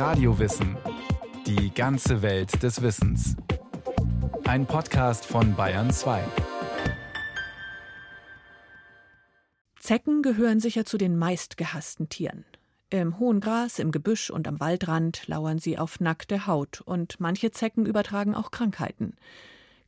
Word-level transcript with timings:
Radiowissen. 0.00 0.78
Die 1.46 1.74
ganze 1.74 2.22
Welt 2.22 2.62
des 2.62 2.80
Wissens. 2.80 3.36
Ein 4.44 4.64
Podcast 4.64 5.26
von 5.26 5.54
Bayern 5.54 5.90
2. 5.90 6.24
Zecken 9.78 10.22
gehören 10.22 10.58
sicher 10.58 10.86
zu 10.86 10.96
den 10.96 11.18
meistgehassten 11.18 12.08
Tieren. 12.08 12.46
Im 12.88 13.18
hohen 13.18 13.40
Gras, 13.40 13.78
im 13.78 13.92
Gebüsch 13.92 14.30
und 14.30 14.48
am 14.48 14.58
Waldrand 14.58 15.28
lauern 15.28 15.58
sie 15.58 15.76
auf 15.76 16.00
nackte 16.00 16.46
Haut 16.46 16.80
und 16.80 17.20
manche 17.20 17.50
Zecken 17.50 17.84
übertragen 17.84 18.34
auch 18.34 18.50
Krankheiten. 18.50 19.16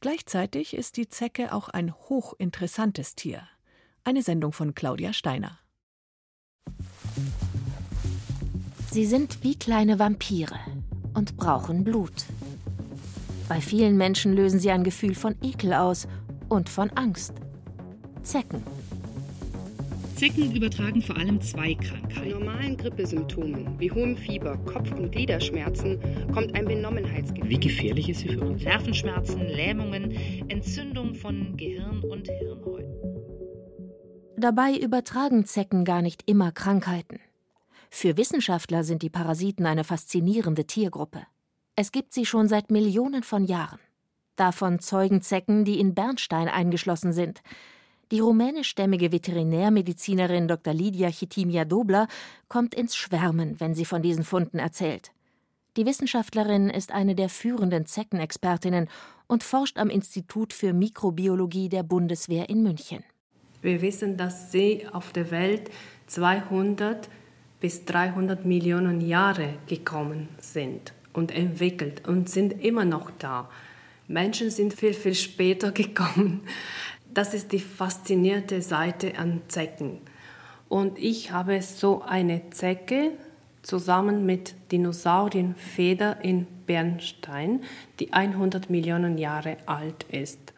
Gleichzeitig 0.01 0.75
ist 0.75 0.99
die 0.99 1.09
Zecke 1.09 1.55
auch 1.55 1.71
ein 1.71 1.91
hochinteressantes 1.91 3.15
Tier. 3.15 3.49
Eine 4.05 4.21
Sendung 4.21 4.53
von 4.53 4.75
Claudia 4.75 5.15
Steiner. 5.15 5.62
Sie 8.93 9.07
sind 9.07 9.43
wie 9.43 9.55
kleine 9.55 9.99
Vampire 9.99 10.55
und 11.15 11.39
brauchen 11.39 11.83
Blut. 11.83 12.27
Bei 13.49 13.59
vielen 13.59 13.97
Menschen 13.97 14.35
lösen 14.35 14.61
sie 14.61 14.71
ein 14.71 14.85
Gefühl 14.85 15.15
von 15.15 15.35
Ekel 15.43 15.73
aus 15.73 16.07
und 16.51 16.69
von 16.69 16.91
Angst. 16.91 17.33
Zecken. 18.23 18.63
Zecken 20.17 20.55
übertragen 20.55 21.01
vor 21.01 21.17
allem 21.17 21.41
zwei 21.41 21.73
Krankheiten. 21.73 22.33
Bei 22.33 22.39
normalen 22.39 22.77
Grippesymptomen 22.77 23.81
wie 23.81 23.91
hohem 23.91 24.15
Fieber, 24.15 24.59
Kopf- 24.59 24.93
und 24.93 25.11
Gliederschmerzen 25.11 25.99
kommt 26.35 26.55
ein 26.55 26.67
Benommenheitsgefühl. 26.67 27.49
Wie 27.49 27.61
gefährlich 27.61 28.11
ist 28.11 28.21
sie 28.21 28.29
für 28.29 28.43
uns? 28.43 28.63
Nervenschmerzen, 28.63 29.41
Lähmungen, 29.41 30.11
Entzündung 30.51 31.15
von 31.15 31.57
Gehirn 31.57 32.03
und 32.03 32.29
Hirnhäuten. 32.29 32.93
Dabei 34.37 34.77
übertragen 34.77 35.47
Zecken 35.47 35.87
gar 35.87 36.03
nicht 36.03 36.25
immer 36.27 36.53
Krankheiten. 36.53 37.21
Für 37.95 38.17
Wissenschaftler 38.17 38.85
sind 38.85 39.03
die 39.03 39.11
Parasiten 39.11 39.67
eine 39.67 39.85
faszinierende 39.85 40.65
Tiergruppe. 40.65 41.27
Es 41.77 41.93
gibt 41.93 42.15
sie 42.15 42.25
schon 42.25 42.49
seit 42.49 42.71
Millionen 42.71 43.23
von 43.23 43.45
Jahren. 43.45 43.79
Davon 44.35 44.79
zeugen 44.81 45.21
Zecken, 45.21 45.67
die 45.67 45.79
in 45.79 45.95
Bernstein 45.95 46.49
eingeschlossen 46.49 47.13
sind. 47.13 47.43
Die 48.11 48.21
rumänischstämmige 48.21 49.13
Veterinärmedizinerin 49.13 50.49
Dr. 50.49 50.73
Lydia 50.73 51.11
Chitimia 51.11 51.67
Dobler 51.67 52.09
kommt 52.49 52.75
ins 52.75 52.97
Schwärmen, 52.97 53.61
wenn 53.61 53.75
sie 53.75 53.85
von 53.85 54.01
diesen 54.01 54.25
Funden 54.25 54.59
erzählt. 54.59 55.13
Die 55.77 55.85
Wissenschaftlerin 55.85 56.71
ist 56.71 56.93
eine 56.93 57.15
der 57.15 57.29
führenden 57.29 57.85
Zeckenexpertinnen 57.85 58.89
und 59.27 59.45
forscht 59.45 59.79
am 59.79 59.91
Institut 59.91 60.55
für 60.55 60.73
Mikrobiologie 60.73 61.69
der 61.69 61.83
Bundeswehr 61.83 62.49
in 62.49 62.63
München. 62.63 63.05
Wir 63.61 63.83
wissen, 63.83 64.17
dass 64.17 64.51
sie 64.51 64.89
auf 64.91 65.13
der 65.13 65.31
Welt 65.31 65.71
200 66.07 67.09
bis 67.63 67.85
300 67.85 68.45
Millionen 68.45 69.01
Jahre 69.01 69.55
gekommen 69.69 70.29
sind 70.39 70.93
und 71.13 71.31
entwickelt 71.31 72.07
und 72.09 72.29
sind 72.29 72.63
immer 72.63 72.85
noch 72.85 73.13
da. 73.21 73.49
Menschen 74.09 74.51
sind 74.51 74.75
viel, 74.75 74.95
viel 74.95 75.15
später 75.15 75.71
gekommen. 75.73 76.43
Das 77.15 77.35
ist 77.35 77.53
die 77.53 77.61
faszinierte 77.61 78.63
Seite 78.63 79.17
an 79.17 79.43
Zecken. 79.47 79.99
Und 80.69 80.99
ich 80.99 81.31
habe 81.31 81.63
so 81.63 82.03
eine 82.03 82.51
Zecke 82.51 83.13
zusammen 83.63 84.27
mit 84.27 84.55
Dinosaurienfeder 84.73 86.25
in 86.25 86.47
Bernstein, 86.67 87.61
die 88.01 88.13
100 88.13 88.71
Millionen 88.71 89.19
Jahre 89.19 89.59
alt 89.67 90.05
ist. 90.11 90.53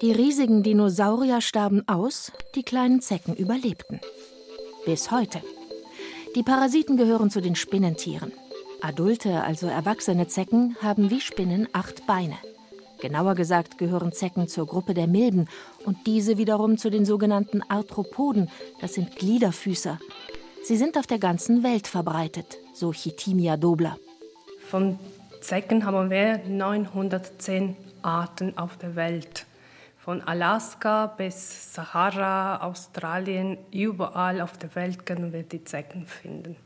Die 0.00 0.12
riesigen 0.12 0.62
Dinosaurier 0.62 1.40
starben 1.40 1.82
aus, 1.88 2.30
die 2.54 2.62
kleinen 2.62 3.00
Zecken 3.00 3.34
überlebten. 3.34 4.00
Bis 4.88 5.10
heute. 5.10 5.42
Die 6.34 6.42
Parasiten 6.42 6.96
gehören 6.96 7.28
zu 7.28 7.42
den 7.42 7.56
Spinnentieren. 7.56 8.32
Adulte, 8.80 9.42
also 9.42 9.66
erwachsene 9.66 10.28
Zecken, 10.28 10.78
haben 10.80 11.10
wie 11.10 11.20
Spinnen 11.20 11.68
acht 11.74 12.06
Beine. 12.06 12.38
Genauer 12.98 13.34
gesagt 13.34 13.76
gehören 13.76 14.12
Zecken 14.12 14.48
zur 14.48 14.64
Gruppe 14.64 14.94
der 14.94 15.06
Milben 15.06 15.46
und 15.84 16.06
diese 16.06 16.38
wiederum 16.38 16.78
zu 16.78 16.88
den 16.88 17.04
sogenannten 17.04 17.60
Arthropoden, 17.68 18.48
das 18.80 18.94
sind 18.94 19.14
Gliederfüßer. 19.16 19.98
Sie 20.64 20.78
sind 20.78 20.96
auf 20.96 21.06
der 21.06 21.18
ganzen 21.18 21.62
Welt 21.62 21.86
verbreitet, 21.86 22.56
so 22.72 22.90
Chitimia 22.92 23.58
Dobler. 23.58 23.98
Von 24.70 24.98
Zecken 25.42 25.84
haben 25.84 26.08
wir 26.08 26.38
910 26.48 27.76
Arten 28.00 28.56
auf 28.56 28.78
der 28.78 28.96
Welt. 28.96 29.47
Von 30.08 30.22
Alaska 30.22 31.06
bis 31.06 31.74
Sahara, 31.74 32.62
Australien, 32.62 33.58
überall 33.70 34.40
auf 34.40 34.56
der 34.56 34.74
Welt 34.74 35.04
können 35.04 35.34
wir 35.34 35.42
die 35.42 35.64
Zecken 35.64 36.06
finden. 36.06 36.56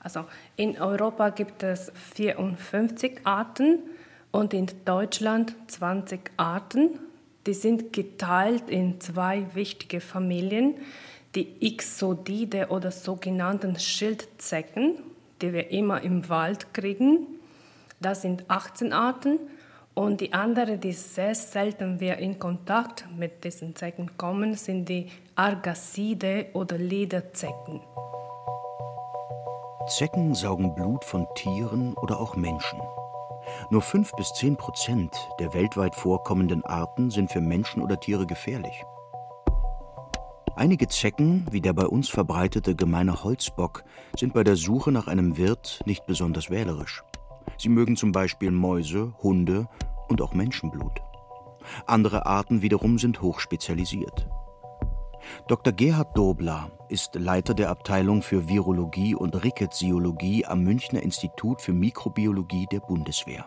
Also 0.00 0.24
in 0.56 0.80
Europa 0.80 1.28
gibt 1.28 1.62
es 1.62 1.92
54 1.94 3.20
Arten 3.22 3.78
und 4.32 4.52
in 4.52 4.66
Deutschland 4.84 5.54
20 5.68 6.32
Arten. 6.38 6.98
Die 7.46 7.54
sind 7.54 7.92
geteilt 7.92 8.68
in 8.68 9.00
zwei 9.00 9.46
wichtige 9.54 10.00
Familien, 10.00 10.74
die 11.36 11.54
Ixodide 11.60 12.66
oder 12.70 12.90
sogenannten 12.90 13.78
Schildzecken, 13.78 14.94
die 15.40 15.52
wir 15.52 15.70
immer 15.70 16.02
im 16.02 16.28
Wald 16.28 16.74
kriegen. 16.74 17.28
Das 18.00 18.22
sind 18.22 18.50
18 18.50 18.92
Arten 18.92 19.38
und 19.98 20.20
die 20.20 20.32
andere, 20.32 20.78
die 20.78 20.92
sehr 20.92 21.34
selten 21.34 21.98
wir 21.98 22.18
in 22.18 22.38
Kontakt 22.38 23.04
mit 23.16 23.42
diesen 23.42 23.74
Zecken 23.74 24.16
kommen, 24.16 24.54
sind 24.54 24.88
die 24.88 25.08
Argacide 25.34 26.46
oder 26.52 26.78
Lederzecken. 26.78 27.80
Zecken 29.88 30.36
saugen 30.36 30.72
Blut 30.76 31.04
von 31.04 31.26
Tieren 31.34 31.94
oder 31.94 32.20
auch 32.20 32.36
Menschen. 32.36 32.78
Nur 33.70 33.82
5 33.82 34.12
bis 34.12 34.32
10 34.34 34.56
Prozent 34.56 35.16
der 35.40 35.52
weltweit 35.52 35.96
vorkommenden 35.96 36.64
Arten 36.64 37.10
sind 37.10 37.32
für 37.32 37.40
Menschen 37.40 37.82
oder 37.82 37.98
Tiere 37.98 38.26
gefährlich. 38.26 38.84
Einige 40.54 40.86
Zecken, 40.86 41.44
wie 41.50 41.60
der 41.60 41.72
bei 41.72 41.86
uns 41.86 42.08
verbreitete 42.08 42.76
gemeine 42.76 43.24
Holzbock, 43.24 43.82
sind 44.16 44.32
bei 44.32 44.44
der 44.44 44.54
Suche 44.54 44.92
nach 44.92 45.08
einem 45.08 45.36
Wirt 45.36 45.80
nicht 45.86 46.06
besonders 46.06 46.50
wählerisch. 46.50 47.02
Sie 47.56 47.68
mögen 47.68 47.96
zum 47.96 48.12
Beispiel 48.12 48.52
Mäuse, 48.52 49.12
Hunde 49.20 49.66
und 50.08 50.22
auch 50.22 50.34
Menschenblut. 50.34 51.00
Andere 51.86 52.26
Arten 52.26 52.62
wiederum 52.62 52.98
sind 52.98 53.20
hochspezialisiert. 53.22 54.28
Dr. 55.46 55.72
Gerhard 55.72 56.16
Dobler 56.16 56.70
ist 56.88 57.14
Leiter 57.14 57.54
der 57.54 57.70
Abteilung 57.70 58.22
für 58.22 58.48
Virologie 58.48 59.14
und 59.14 59.42
Rickettsiologie 59.42 60.46
am 60.46 60.62
Münchner 60.62 61.02
Institut 61.02 61.60
für 61.60 61.72
Mikrobiologie 61.72 62.66
der 62.70 62.80
Bundeswehr. 62.80 63.46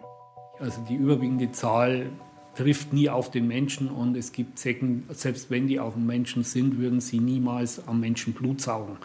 Also 0.60 0.82
die 0.82 0.96
überwiegende 0.96 1.52
Zahl 1.52 2.12
trifft 2.56 2.94
nie 2.94 3.10
auf 3.10 3.32
den 3.32 3.48
Menschen 3.48 3.90
und 3.90 4.16
es 4.16 4.32
gibt 4.32 4.60
Zecken, 4.60 5.06
selbst 5.10 5.50
wenn 5.50 5.68
die 5.68 5.80
auf 5.80 5.94
den 5.94 6.06
Menschen 6.06 6.44
sind, 6.44 6.78
würden 6.78 7.00
sie 7.00 7.20
niemals 7.20 7.88
am 7.88 8.00
Menschen 8.00 8.34
Blut 8.34 8.62
saugen. 8.62 8.98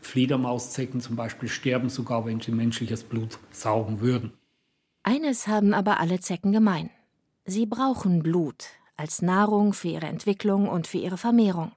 Fledermauszecken 0.00 1.00
zum 1.00 1.16
Beispiel 1.16 1.48
sterben 1.48 1.88
sogar, 1.88 2.24
wenn 2.24 2.40
sie 2.40 2.52
menschliches 2.52 3.04
Blut 3.04 3.38
saugen 3.50 4.00
würden. 4.00 4.32
Eines 5.02 5.48
haben 5.48 5.74
aber 5.74 6.00
alle 6.00 6.20
Zecken 6.20 6.52
gemein. 6.52 6.90
Sie 7.44 7.66
brauchen 7.66 8.22
Blut 8.22 8.66
als 8.96 9.20
Nahrung 9.20 9.72
für 9.72 9.88
ihre 9.88 10.06
Entwicklung 10.06 10.68
und 10.68 10.86
für 10.86 10.98
ihre 10.98 11.16
Vermehrung. 11.16 11.72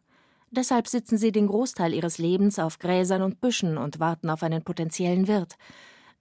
Deshalb 0.51 0.87
sitzen 0.87 1.17
sie 1.17 1.31
den 1.31 1.47
Großteil 1.47 1.93
ihres 1.93 2.19
Lebens 2.19 2.59
auf 2.59 2.77
Gräsern 2.77 3.23
und 3.23 3.41
Büschen 3.41 3.77
und 3.77 3.99
warten 3.99 4.29
auf 4.29 4.43
einen 4.43 4.63
potenziellen 4.63 5.27
Wirt. 5.27 5.55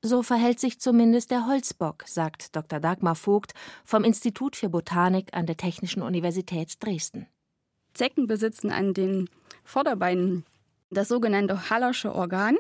So 0.01 0.23
verhält 0.23 0.61
sich 0.61 0.81
zumindest 0.81 1.31
der 1.31 1.47
Holzbock, 1.47 2.05
sagt 2.07 2.57
Dr. 2.57 2.81
Dagmar 2.81 3.15
Vogt 3.15 3.53
vom 3.85 4.03
Institut 4.03 4.57
für 4.57 4.71
Botanik 4.71 5.35
an 5.35 5.47
der 5.47 5.59
Technischen 5.59 6.03
Universität 6.03 6.83
Dresden. 6.83 7.27
Zecken 7.93 8.27
besitzen 8.27 8.73
an 8.73 8.95
den 8.95 9.29
Vorderbeinen 9.63 10.45
das 10.91 11.09
sogenannte 11.09 11.69
Hallersche 11.71 12.15
Organ, 12.15 12.57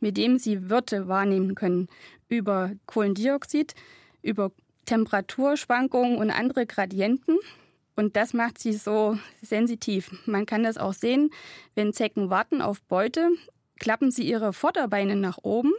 mit 0.00 0.16
dem 0.16 0.38
sie 0.38 0.68
Wirte 0.68 1.08
wahrnehmen 1.08 1.54
können 1.54 1.88
über 2.28 2.72
Kohlendioxid, 2.86 3.74
über 4.22 4.50
Temperaturschwankungen 4.86 6.16
und 6.16 6.30
andere 6.30 6.66
Gradienten. 6.66 7.38
Und 7.96 8.16
das 8.16 8.34
macht 8.34 8.58
sie 8.58 8.72
so 8.72 9.18
sensitiv. 9.42 10.10
Man 10.26 10.46
kann 10.46 10.62
das 10.62 10.78
auch 10.78 10.92
sehen, 10.92 11.30
wenn 11.74 11.92
Zecken 11.92 12.30
warten 12.30 12.62
auf 12.62 12.82
Beute, 12.82 13.30
klappen 13.78 14.10
sie 14.10 14.24
ihre 14.28 14.52
Vorderbeine 14.52 15.16
nach 15.16 15.38
oben 15.42 15.72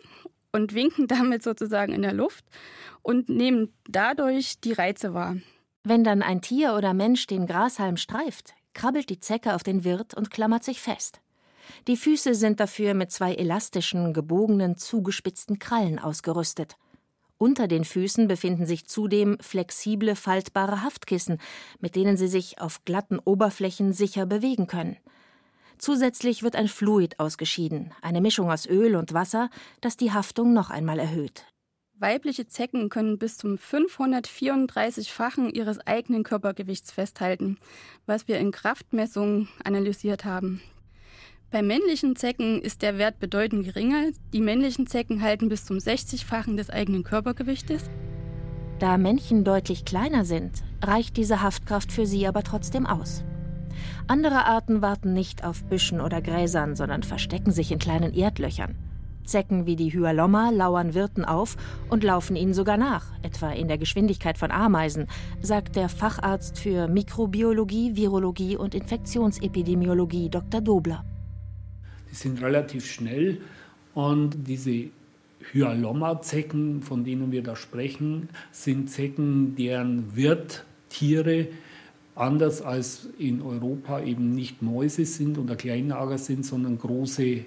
und 0.51 0.74
winken 0.74 1.07
damit 1.07 1.44
sozusagen 1.44 1.94
in 1.94 2.01
der 2.01 2.13
Luft 2.13 2.45
und 3.01 3.30
nehmen 3.30 3.74
dadurch 3.88 4.59
die 4.59 4.74
Reize 4.74 5.13
wahr. 5.13 5.38
Wenn 5.83 6.04
dann 6.04 6.21
ein 6.21 6.42
Tier 6.42 6.74
oder 6.74 6.94
Mensch 6.94 7.27
den 7.27 7.48
Grashalm 7.48 7.98
streift, 7.98 8.54
krabbelt 8.74 9.09
die 9.09 9.19
Zecke 9.19 9.56
auf 9.56 9.63
den 9.63 9.83
Wirt 9.83 10.13
und 10.13 10.31
klammert 10.31 10.63
sich 10.63 10.81
fest. 10.81 11.21
Die 11.88 11.98
Füße 11.98 12.36
sind 12.36 12.59
dafür 12.59 12.94
mit 12.94 13.12
zwei 13.12 13.33
elastischen, 13.33 14.13
gebogenen, 14.13 14.77
zugespitzten 14.77 15.59
Krallen 15.59 16.00
ausgerüstet. 16.00 16.77
Unter 17.39 17.68
den 17.68 17.86
Füßen 17.86 18.28
befinden 18.28 18.66
sich 18.66 18.88
zudem 18.88 19.38
flexible, 19.39 20.16
faltbare 20.16 20.81
Haftkissen, 20.81 21.38
mit 21.80 21.95
denen 21.95 22.18
sie 22.18 22.28
sich 22.28 22.60
auf 22.60 22.84
glatten 22.84 23.19
Oberflächen 23.19 23.94
sicher 23.94 24.25
bewegen 24.25 24.66
können. 24.66 24.98
Zusätzlich 25.78 26.42
wird 26.42 26.56
ein 26.56 26.68
Fluid 26.68 27.19
ausgeschieden, 27.19 27.94
eine 28.01 28.22
Mischung 28.22 28.50
aus 28.50 28.66
Öl 28.66 28.95
und 28.95 29.13
Wasser, 29.13 29.51
das 29.81 29.95
die 29.95 30.12
Haftung 30.12 30.54
noch 30.54 30.72
einmal 30.72 30.98
erhöht. 30.98 31.45
Weibliche 32.00 32.48
Zecken 32.48 32.89
können 32.89 33.18
bis 33.18 33.38
zum 33.38 33.56
534-fachen 33.56 35.50
ihres 35.50 35.80
eigenen 35.86 36.24
Körpergewichts 36.24 36.92
festhalten, 36.92 37.57
was 38.06 38.28
wir 38.28 38.40
in 38.40 38.51
Kraftmessungen 38.51 39.48
analysiert 39.63 40.25
haben. 40.25 40.62
Bei 41.50 41.62
männlichen 41.62 42.18
Zecken 42.18 42.62
ist 42.62 42.82
der 42.82 42.98
Wert 42.98 43.20
bedeutend 43.20 43.64
geringer. 43.64 44.10
Die 44.34 44.42
männlichen 44.42 44.86
Zecken 44.86 45.22
halten 45.22 45.48
bis 45.48 45.64
zum 45.64 45.78
60-fachen 45.78 46.58
des 46.58 46.70
eigenen 46.70 47.06
Körpergewichtes. 47.06 47.90
Da 48.80 48.98
Männchen 48.98 49.46
deutlich 49.46 49.86
kleiner 49.86 50.26
sind, 50.26 50.62
reicht 50.84 51.16
diese 51.16 51.42
Haftkraft 51.42 51.94
für 51.94 52.06
sie 52.06 52.28
aber 52.28 52.44
trotzdem 52.44 52.86
aus. 52.86 53.24
Andere 54.08 54.46
Arten 54.46 54.82
warten 54.82 55.14
nicht 55.14 55.46
auf 55.46 55.64
Büschen 55.64 56.02
oder 56.02 56.22
Gräsern, 56.22 56.76
sondern 56.76 57.04
verstecken 57.04 57.52
sich 57.52 57.72
in 57.72 57.80
kleinen 57.80 58.14
Erdlöchern. 58.14 58.76
Zecken 59.24 59.66
wie 59.66 59.78
die 59.78 59.94
Hyalomma 59.94 60.50
lauern 60.50 60.94
Wirten 60.94 61.24
auf 61.24 61.56
und 61.90 62.04
laufen 62.04 62.36
ihnen 62.36 62.54
sogar 62.54 62.78
nach, 62.78 63.06
etwa 63.22 63.52
in 63.52 63.70
der 63.70 63.78
Geschwindigkeit 63.78 64.38
von 64.38 64.52
Ameisen, 64.52 65.08
sagt 65.42 65.78
der 65.78 65.88
Facharzt 65.88 66.60
für 66.60 66.90
Mikrobiologie, 66.90 67.96
Virologie 67.96 68.58
und 68.58 68.76
Infektionsepidemiologie 68.76 70.30
Dr. 70.30 70.60
Dobler. 70.60 71.06
Sind 72.18 72.42
relativ 72.42 72.90
schnell 72.90 73.42
und 73.94 74.48
diese 74.48 74.86
Hyalomma-Zecken, 75.52 76.81
von 76.81 77.04
denen 77.04 77.31
wir 77.31 77.44
da 77.44 77.56
sprechen, 77.56 78.30
sind 78.52 78.90
Zecken, 78.90 79.56
deren 79.56 80.16
Wirttiere 80.16 81.50
anders 82.16 82.64
als 82.64 83.08
in 83.19 83.44
Europa 83.44 84.02
eben 84.02 84.31
nicht 84.31 84.64
Mäuse 84.64 85.06
sind 85.06 85.38
oder 85.38 85.56
Kleinlager 85.56 86.18
sind, 86.18 86.44
sondern 86.44 86.80
große 86.80 87.46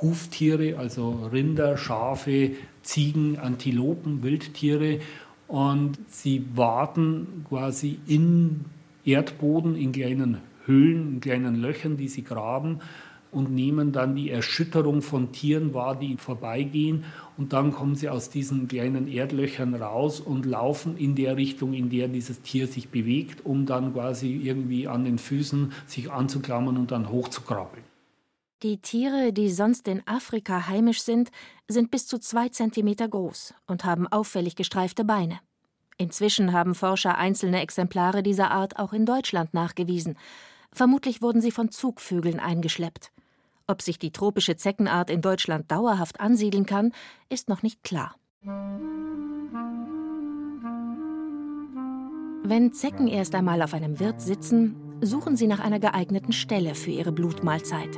Huftiere, 0.00 0.78
also 0.78 1.28
Rinder, 1.32 1.76
Schafe, 1.76 2.52
Ziegen, 2.82 3.38
Antilopen, 3.38 4.22
Wildtiere. 4.22 5.00
Und 5.48 5.98
sie 6.06 6.44
warten 6.54 7.44
quasi 7.48 7.98
in 8.06 8.66
Erdboden, 9.04 9.74
in 9.74 9.90
kleinen 9.90 10.38
Höhlen, 10.64 11.14
in 11.14 11.20
kleinen 11.20 11.56
Löchern, 11.56 11.96
die 11.96 12.08
sie 12.08 12.22
graben 12.22 12.80
und 13.36 13.50
nehmen 13.50 13.92
dann 13.92 14.16
die 14.16 14.30
Erschütterung 14.30 15.02
von 15.02 15.30
Tieren 15.30 15.74
wahr, 15.74 15.94
die 15.94 16.16
vorbeigehen. 16.16 17.04
Und 17.36 17.52
dann 17.52 17.70
kommen 17.70 17.94
sie 17.94 18.08
aus 18.08 18.30
diesen 18.30 18.66
kleinen 18.66 19.08
Erdlöchern 19.08 19.74
raus 19.74 20.20
und 20.20 20.46
laufen 20.46 20.96
in 20.96 21.14
der 21.14 21.36
Richtung, 21.36 21.74
in 21.74 21.90
der 21.90 22.08
dieses 22.08 22.40
Tier 22.40 22.66
sich 22.66 22.88
bewegt, 22.88 23.44
um 23.44 23.66
dann 23.66 23.92
quasi 23.92 24.40
irgendwie 24.42 24.88
an 24.88 25.04
den 25.04 25.18
Füßen 25.18 25.72
sich 25.86 26.10
anzuklammern 26.10 26.78
und 26.78 26.90
dann 26.90 27.10
hochzukrabbeln. 27.10 27.84
Die 28.62 28.78
Tiere, 28.78 29.34
die 29.34 29.50
sonst 29.50 29.86
in 29.86 30.02
Afrika 30.06 30.66
heimisch 30.66 31.02
sind, 31.02 31.30
sind 31.68 31.90
bis 31.90 32.06
zu 32.06 32.18
zwei 32.18 32.48
Zentimeter 32.48 33.06
groß 33.06 33.52
und 33.66 33.84
haben 33.84 34.06
auffällig 34.06 34.56
gestreifte 34.56 35.04
Beine. 35.04 35.40
Inzwischen 35.98 36.54
haben 36.54 36.74
Forscher 36.74 37.18
einzelne 37.18 37.60
Exemplare 37.60 38.22
dieser 38.22 38.50
Art 38.50 38.78
auch 38.78 38.94
in 38.94 39.04
Deutschland 39.04 39.52
nachgewiesen. 39.52 40.16
Vermutlich 40.72 41.20
wurden 41.20 41.42
sie 41.42 41.50
von 41.50 41.70
Zugvögeln 41.70 42.40
eingeschleppt. 42.40 43.12
Ob 43.68 43.82
sich 43.82 43.98
die 43.98 44.12
tropische 44.12 44.56
Zeckenart 44.56 45.10
in 45.10 45.20
Deutschland 45.20 45.72
dauerhaft 45.72 46.20
ansiedeln 46.20 46.66
kann, 46.66 46.92
ist 47.28 47.48
noch 47.48 47.62
nicht 47.64 47.82
klar. 47.82 48.14
Wenn 52.44 52.72
Zecken 52.72 53.08
erst 53.08 53.34
einmal 53.34 53.60
auf 53.62 53.74
einem 53.74 53.98
Wirt 53.98 54.20
sitzen, 54.20 54.76
suchen 55.00 55.36
sie 55.36 55.48
nach 55.48 55.58
einer 55.58 55.80
geeigneten 55.80 56.32
Stelle 56.32 56.76
für 56.76 56.92
ihre 56.92 57.10
Blutmahlzeit. 57.10 57.90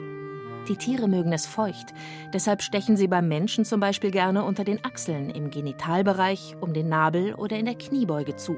Die 0.68 0.76
Tiere 0.76 1.06
mögen 1.06 1.32
es 1.32 1.46
feucht, 1.46 1.92
deshalb 2.32 2.62
stechen 2.62 2.96
sie 2.96 3.08
beim 3.08 3.28
Menschen 3.28 3.66
zum 3.66 3.78
Beispiel 3.78 4.10
gerne 4.10 4.44
unter 4.44 4.64
den 4.64 4.82
Achseln, 4.84 5.28
im 5.28 5.50
Genitalbereich, 5.50 6.56
um 6.62 6.72
den 6.72 6.88
Nabel 6.88 7.34
oder 7.34 7.58
in 7.58 7.66
der 7.66 7.74
Kniebeuge 7.74 8.36
zu. 8.36 8.56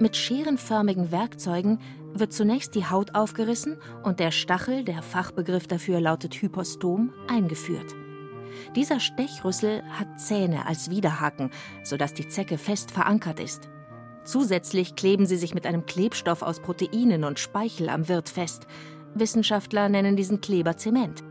Mit 0.00 0.16
scherenförmigen 0.16 1.12
Werkzeugen 1.12 1.78
wird 2.14 2.32
zunächst 2.32 2.74
die 2.74 2.86
Haut 2.86 3.14
aufgerissen 3.14 3.78
und 4.02 4.20
der 4.20 4.30
Stachel, 4.30 4.84
der 4.84 5.02
Fachbegriff 5.02 5.66
dafür 5.66 6.00
lautet 6.00 6.34
Hypostom, 6.34 7.12
eingeführt. 7.28 7.94
Dieser 8.76 9.00
Stechrüssel 9.00 9.82
hat 9.90 10.20
Zähne 10.20 10.66
als 10.66 10.90
Widerhaken, 10.90 11.50
sodass 11.82 12.14
die 12.14 12.28
Zecke 12.28 12.58
fest 12.58 12.90
verankert 12.90 13.40
ist. 13.40 13.68
Zusätzlich 14.24 14.94
kleben 14.94 15.26
sie 15.26 15.36
sich 15.36 15.54
mit 15.54 15.66
einem 15.66 15.86
Klebstoff 15.86 16.42
aus 16.42 16.60
Proteinen 16.60 17.24
und 17.24 17.38
Speichel 17.38 17.88
am 17.88 18.08
Wirt 18.08 18.28
fest, 18.28 18.66
Wissenschaftler 19.14 19.88
nennen 19.88 20.16
diesen 20.16 20.40
Kleber 20.40 20.76
Zement. 20.76 21.22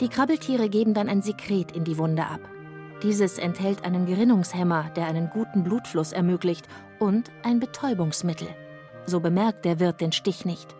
Die 0.00 0.08
Krabbeltiere 0.08 0.68
geben 0.68 0.94
dann 0.94 1.08
ein 1.08 1.22
Sekret 1.22 1.72
in 1.72 1.84
die 1.84 1.98
Wunde 1.98 2.24
ab. 2.24 2.40
Dieses 3.02 3.38
enthält 3.38 3.84
einen 3.84 4.06
Gerinnungshemmer, 4.06 4.90
der 4.96 5.06
einen 5.06 5.28
guten 5.28 5.62
Blutfluss 5.62 6.12
ermöglicht, 6.12 6.66
und 6.98 7.30
ein 7.42 7.60
Betäubungsmittel. 7.60 8.48
So 9.06 9.20
bemerkt 9.20 9.64
der 9.64 9.80
Wirt 9.80 10.00
den 10.00 10.12
Stich 10.12 10.44
nicht. 10.44 10.74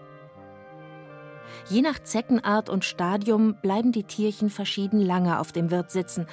Je 1.69 1.83
nach 1.83 1.99
Zeckenart 1.99 2.69
und 2.69 2.85
Stadium 2.85 3.57
bleiben 3.61 3.93
die 3.93 4.05
Tierchen 4.05 4.51
verschieden 4.51 5.01
lange 5.01 5.39
auf 5.39 5.53
dem 5.53 5.71
Wirt 5.71 5.91
sitzen. 5.91 6.27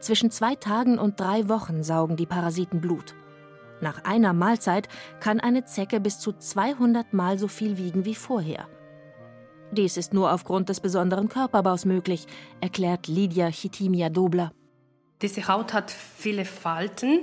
Zwischen 0.00 0.30
zwei 0.30 0.54
Tagen 0.54 0.98
und 0.98 1.18
drei 1.18 1.48
Wochen 1.48 1.82
saugen 1.82 2.16
die 2.16 2.26
Parasiten 2.26 2.80
Blut. 2.80 3.14
Nach 3.80 4.04
einer 4.04 4.32
Mahlzeit 4.32 4.88
kann 5.20 5.40
eine 5.40 5.64
Zecke 5.64 6.00
bis 6.00 6.18
zu 6.18 6.32
200 6.32 7.12
Mal 7.12 7.38
so 7.38 7.48
viel 7.48 7.76
wiegen 7.78 8.04
wie 8.04 8.14
vorher. 8.14 8.68
Dies 9.72 9.96
ist 9.96 10.14
nur 10.14 10.32
aufgrund 10.32 10.68
des 10.68 10.80
besonderen 10.80 11.28
Körperbaus 11.28 11.84
möglich, 11.84 12.26
erklärt 12.60 13.08
Lydia 13.08 13.50
Chitimia 13.50 14.08
Dobler. 14.08 14.52
Diese 15.22 15.48
Haut 15.48 15.72
hat 15.72 15.90
viele 15.90 16.44
Falten, 16.44 17.20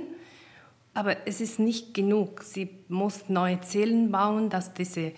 aber 0.94 1.26
es 1.26 1.40
ist 1.40 1.58
nicht 1.58 1.92
genug. 1.92 2.42
Sie 2.42 2.70
muss 2.88 3.28
neue 3.28 3.60
Zellen 3.60 4.12
bauen, 4.12 4.48
dass 4.48 4.72
diese 4.72 5.12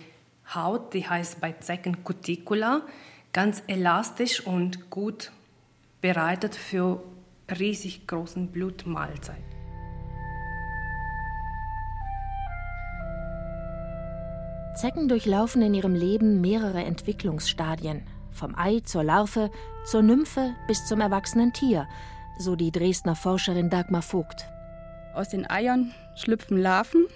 Haut, 0.54 0.94
die 0.94 1.06
heißt 1.06 1.40
bei 1.40 1.52
Zecken 1.52 2.02
Cuticula, 2.02 2.82
ganz 3.32 3.62
elastisch 3.66 4.44
und 4.46 4.90
gut 4.90 5.30
bereitet 6.00 6.54
für 6.54 7.02
riesig 7.58 8.06
großen 8.06 8.48
Blutmahlzeit. 8.48 9.36
Zecken 14.76 15.08
durchlaufen 15.08 15.62
in 15.62 15.74
ihrem 15.74 15.94
Leben 15.94 16.40
mehrere 16.40 16.84
Entwicklungsstadien, 16.84 18.02
vom 18.30 18.54
Ei 18.56 18.80
zur 18.80 19.04
Larve, 19.04 19.50
zur 19.86 20.02
Nymphe 20.02 20.54
bis 20.68 20.84
zum 20.84 21.00
erwachsenen 21.00 21.52
Tier, 21.52 21.88
so 22.38 22.56
die 22.56 22.70
Dresdner 22.70 23.16
Forscherin 23.16 23.70
Dagmar 23.70 24.02
Vogt. 24.02 24.46
Aus 25.16 25.28
den 25.28 25.48
Eiern 25.48 25.92
schlüpfen 26.14 26.58
Larven, 26.58 27.06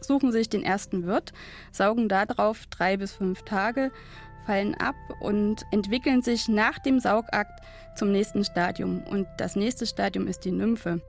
suchen 0.00 0.32
sich 0.32 0.48
den 0.48 0.62
ersten 0.62 1.06
Wirt, 1.06 1.32
saugen 1.72 2.08
darauf 2.08 2.66
drei 2.66 2.96
bis 2.96 3.12
fünf 3.12 3.42
Tage, 3.42 3.92
fallen 4.46 4.74
ab 4.74 4.96
und 5.20 5.64
entwickeln 5.70 6.22
sich 6.22 6.48
nach 6.48 6.78
dem 6.78 6.98
Saugakt 6.98 7.60
zum 7.94 8.10
nächsten 8.10 8.44
Stadium. 8.44 9.02
Und 9.02 9.28
das 9.36 9.56
nächste 9.56 9.86
Stadium 9.86 10.26
ist 10.26 10.44
die 10.44 10.52
Nymphe, 10.52 11.00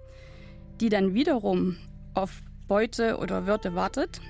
die 0.79 0.89
dann 0.89 1.13
wiederum 1.13 1.77
auf 2.13 2.41
Beute 2.67 3.17
oder 3.17 3.45
Wirte 3.45 3.75
wartet, 3.75 4.21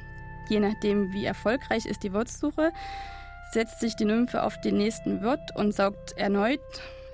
Je 0.52 0.60
nachdem, 0.60 1.14
wie 1.14 1.24
erfolgreich 1.24 1.86
ist 1.86 2.04
die 2.04 2.12
Wirtssuche, 2.12 2.74
setzt 3.54 3.80
sich 3.80 3.96
die 3.96 4.04
Nymphe 4.04 4.44
auf 4.44 4.60
den 4.60 4.78
nächsten 4.78 5.22
Wirt 5.22 5.56
und 5.56 5.74
saugt 5.74 6.18
erneut 6.18 6.60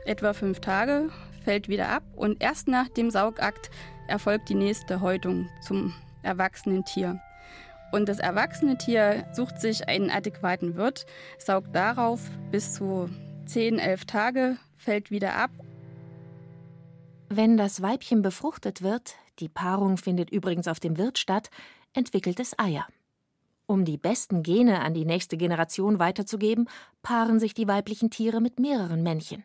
etwa 0.05 0.33
fünf 0.33 0.59
Tage, 0.59 1.09
fällt 1.43 1.69
wieder 1.69 1.89
ab 1.89 2.01
und 2.15 2.41
erst 2.41 2.67
nach 2.67 2.89
dem 2.89 3.11
Saugakt 3.11 3.69
erfolgt 4.07 4.49
die 4.49 4.55
nächste 4.55 5.01
Häutung 5.01 5.49
zum 5.61 5.93
erwachsenen 6.23 6.85
Tier. 6.85 7.21
Und 7.91 8.09
das 8.09 8.19
erwachsene 8.19 8.77
Tier 8.77 9.25
sucht 9.31 9.61
sich 9.61 9.87
einen 9.87 10.09
adäquaten 10.09 10.75
Wirt, 10.75 11.05
saugt 11.37 11.75
darauf 11.75 12.21
bis 12.51 12.73
zu 12.73 13.09
10, 13.45 13.79
11 13.79 14.05
Tage, 14.05 14.57
fällt 14.75 15.09
wieder 15.09 15.35
ab. 15.35 15.51
Wenn 17.29 17.57
das 17.57 17.81
Weibchen 17.81 18.21
befruchtet 18.21 18.81
wird, 18.81 19.15
die 19.39 19.49
Paarung 19.49 19.97
findet 19.97 20.29
übrigens 20.31 20.67
auf 20.67 20.79
dem 20.79 20.97
Wirt 20.97 21.17
statt, 21.17 21.49
entwickelt 21.93 22.39
es 22.39 22.57
Eier. 22.57 22.85
Um 23.65 23.83
die 23.83 23.97
besten 23.97 24.43
Gene 24.43 24.81
an 24.81 24.93
die 24.93 25.05
nächste 25.05 25.35
Generation 25.35 25.99
weiterzugeben, 25.99 26.69
paaren 27.01 27.39
sich 27.39 27.53
die 27.53 27.67
weiblichen 27.67 28.09
Tiere 28.09 28.39
mit 28.39 28.59
mehreren 28.59 29.03
Männchen. 29.03 29.43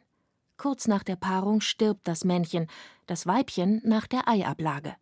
Kurz 0.57 0.87
nach 0.87 1.03
der 1.03 1.17
Paarung 1.17 1.61
stirbt 1.61 2.07
das 2.07 2.25
Männchen, 2.25 2.67
das 3.07 3.27
Weibchen 3.27 3.81
nach 3.85 4.07
der 4.07 4.29
Eiablage. 4.29 4.95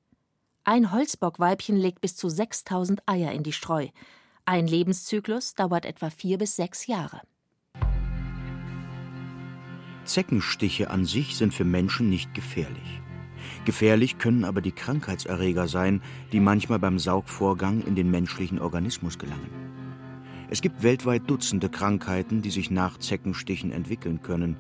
Ein 0.65 0.93
Holzbockweibchen 0.93 1.77
legt 1.77 2.01
bis 2.01 2.17
zu 2.17 2.29
6000 2.29 3.03
Eier 3.07 3.33
in 3.33 3.43
die 3.43 3.53
Streu. 3.53 3.89
Ein 4.45 4.67
Lebenszyklus 4.67 5.55
dauert 5.55 5.85
etwa 5.85 6.11
vier 6.11 6.39
bis 6.39 6.57
sechs 6.57 6.87
Jahre. 6.87 7.23
Zeckenstiche 10.05 10.91
an 10.91 11.05
sich 11.05 11.37
sind 11.37 11.55
für 11.55 11.65
Menschen 11.65 12.11
nicht 12.11 12.35
gefährlich. 12.35 13.01
Gefährlich 13.65 14.19
können 14.19 14.45
aber 14.45 14.61
die 14.61 14.73
Krankheitserreger 14.73 15.69
sein, 15.69 16.03
die 16.33 16.41
manchmal 16.41 16.79
beim 16.79 16.99
Saugvorgang 16.99 17.83
in 17.83 17.95
den 17.95 18.11
menschlichen 18.11 18.59
Organismus 18.59 19.19
gelangen. 19.19 19.51
Es 20.49 20.63
gibt 20.63 20.83
weltweit 20.83 21.31
Dutzende 21.31 21.69
Krankheiten, 21.69 22.43
die 22.43 22.51
sich 22.51 22.71
nach 22.71 22.99
Zeckenstichen 22.99 23.71
entwickeln 23.71 24.21
können. 24.23 24.57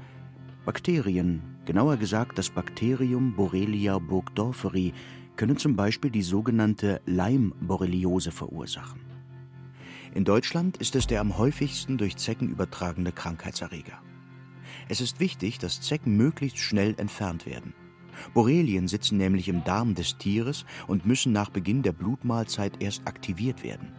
Bakterien, 0.66 1.40
genauer 1.64 1.96
gesagt 1.96 2.36
das 2.36 2.50
Bakterium 2.50 3.34
Borrelia 3.34 3.98
burgdorferi, 3.98 4.92
können 5.36 5.56
zum 5.56 5.74
Beispiel 5.74 6.10
die 6.10 6.20
sogenannte 6.20 7.00
Leimborreliose 7.06 8.30
verursachen. 8.30 9.00
In 10.12 10.24
Deutschland 10.24 10.76
ist 10.76 10.96
es 10.96 11.06
der 11.06 11.22
am 11.22 11.38
häufigsten 11.38 11.96
durch 11.96 12.16
Zecken 12.16 12.50
übertragene 12.50 13.10
Krankheitserreger. 13.10 14.02
Es 14.90 15.00
ist 15.00 15.18
wichtig, 15.18 15.58
dass 15.58 15.80
Zecken 15.80 16.18
möglichst 16.18 16.58
schnell 16.58 16.94
entfernt 16.98 17.46
werden. 17.46 17.72
Borrelien 18.34 18.86
sitzen 18.86 19.16
nämlich 19.16 19.48
im 19.48 19.64
Darm 19.64 19.94
des 19.94 20.18
Tieres 20.18 20.66
und 20.86 21.06
müssen 21.06 21.32
nach 21.32 21.48
Beginn 21.48 21.82
der 21.82 21.92
Blutmahlzeit 21.92 22.82
erst 22.82 23.06
aktiviert 23.06 23.64
werden. 23.64 23.92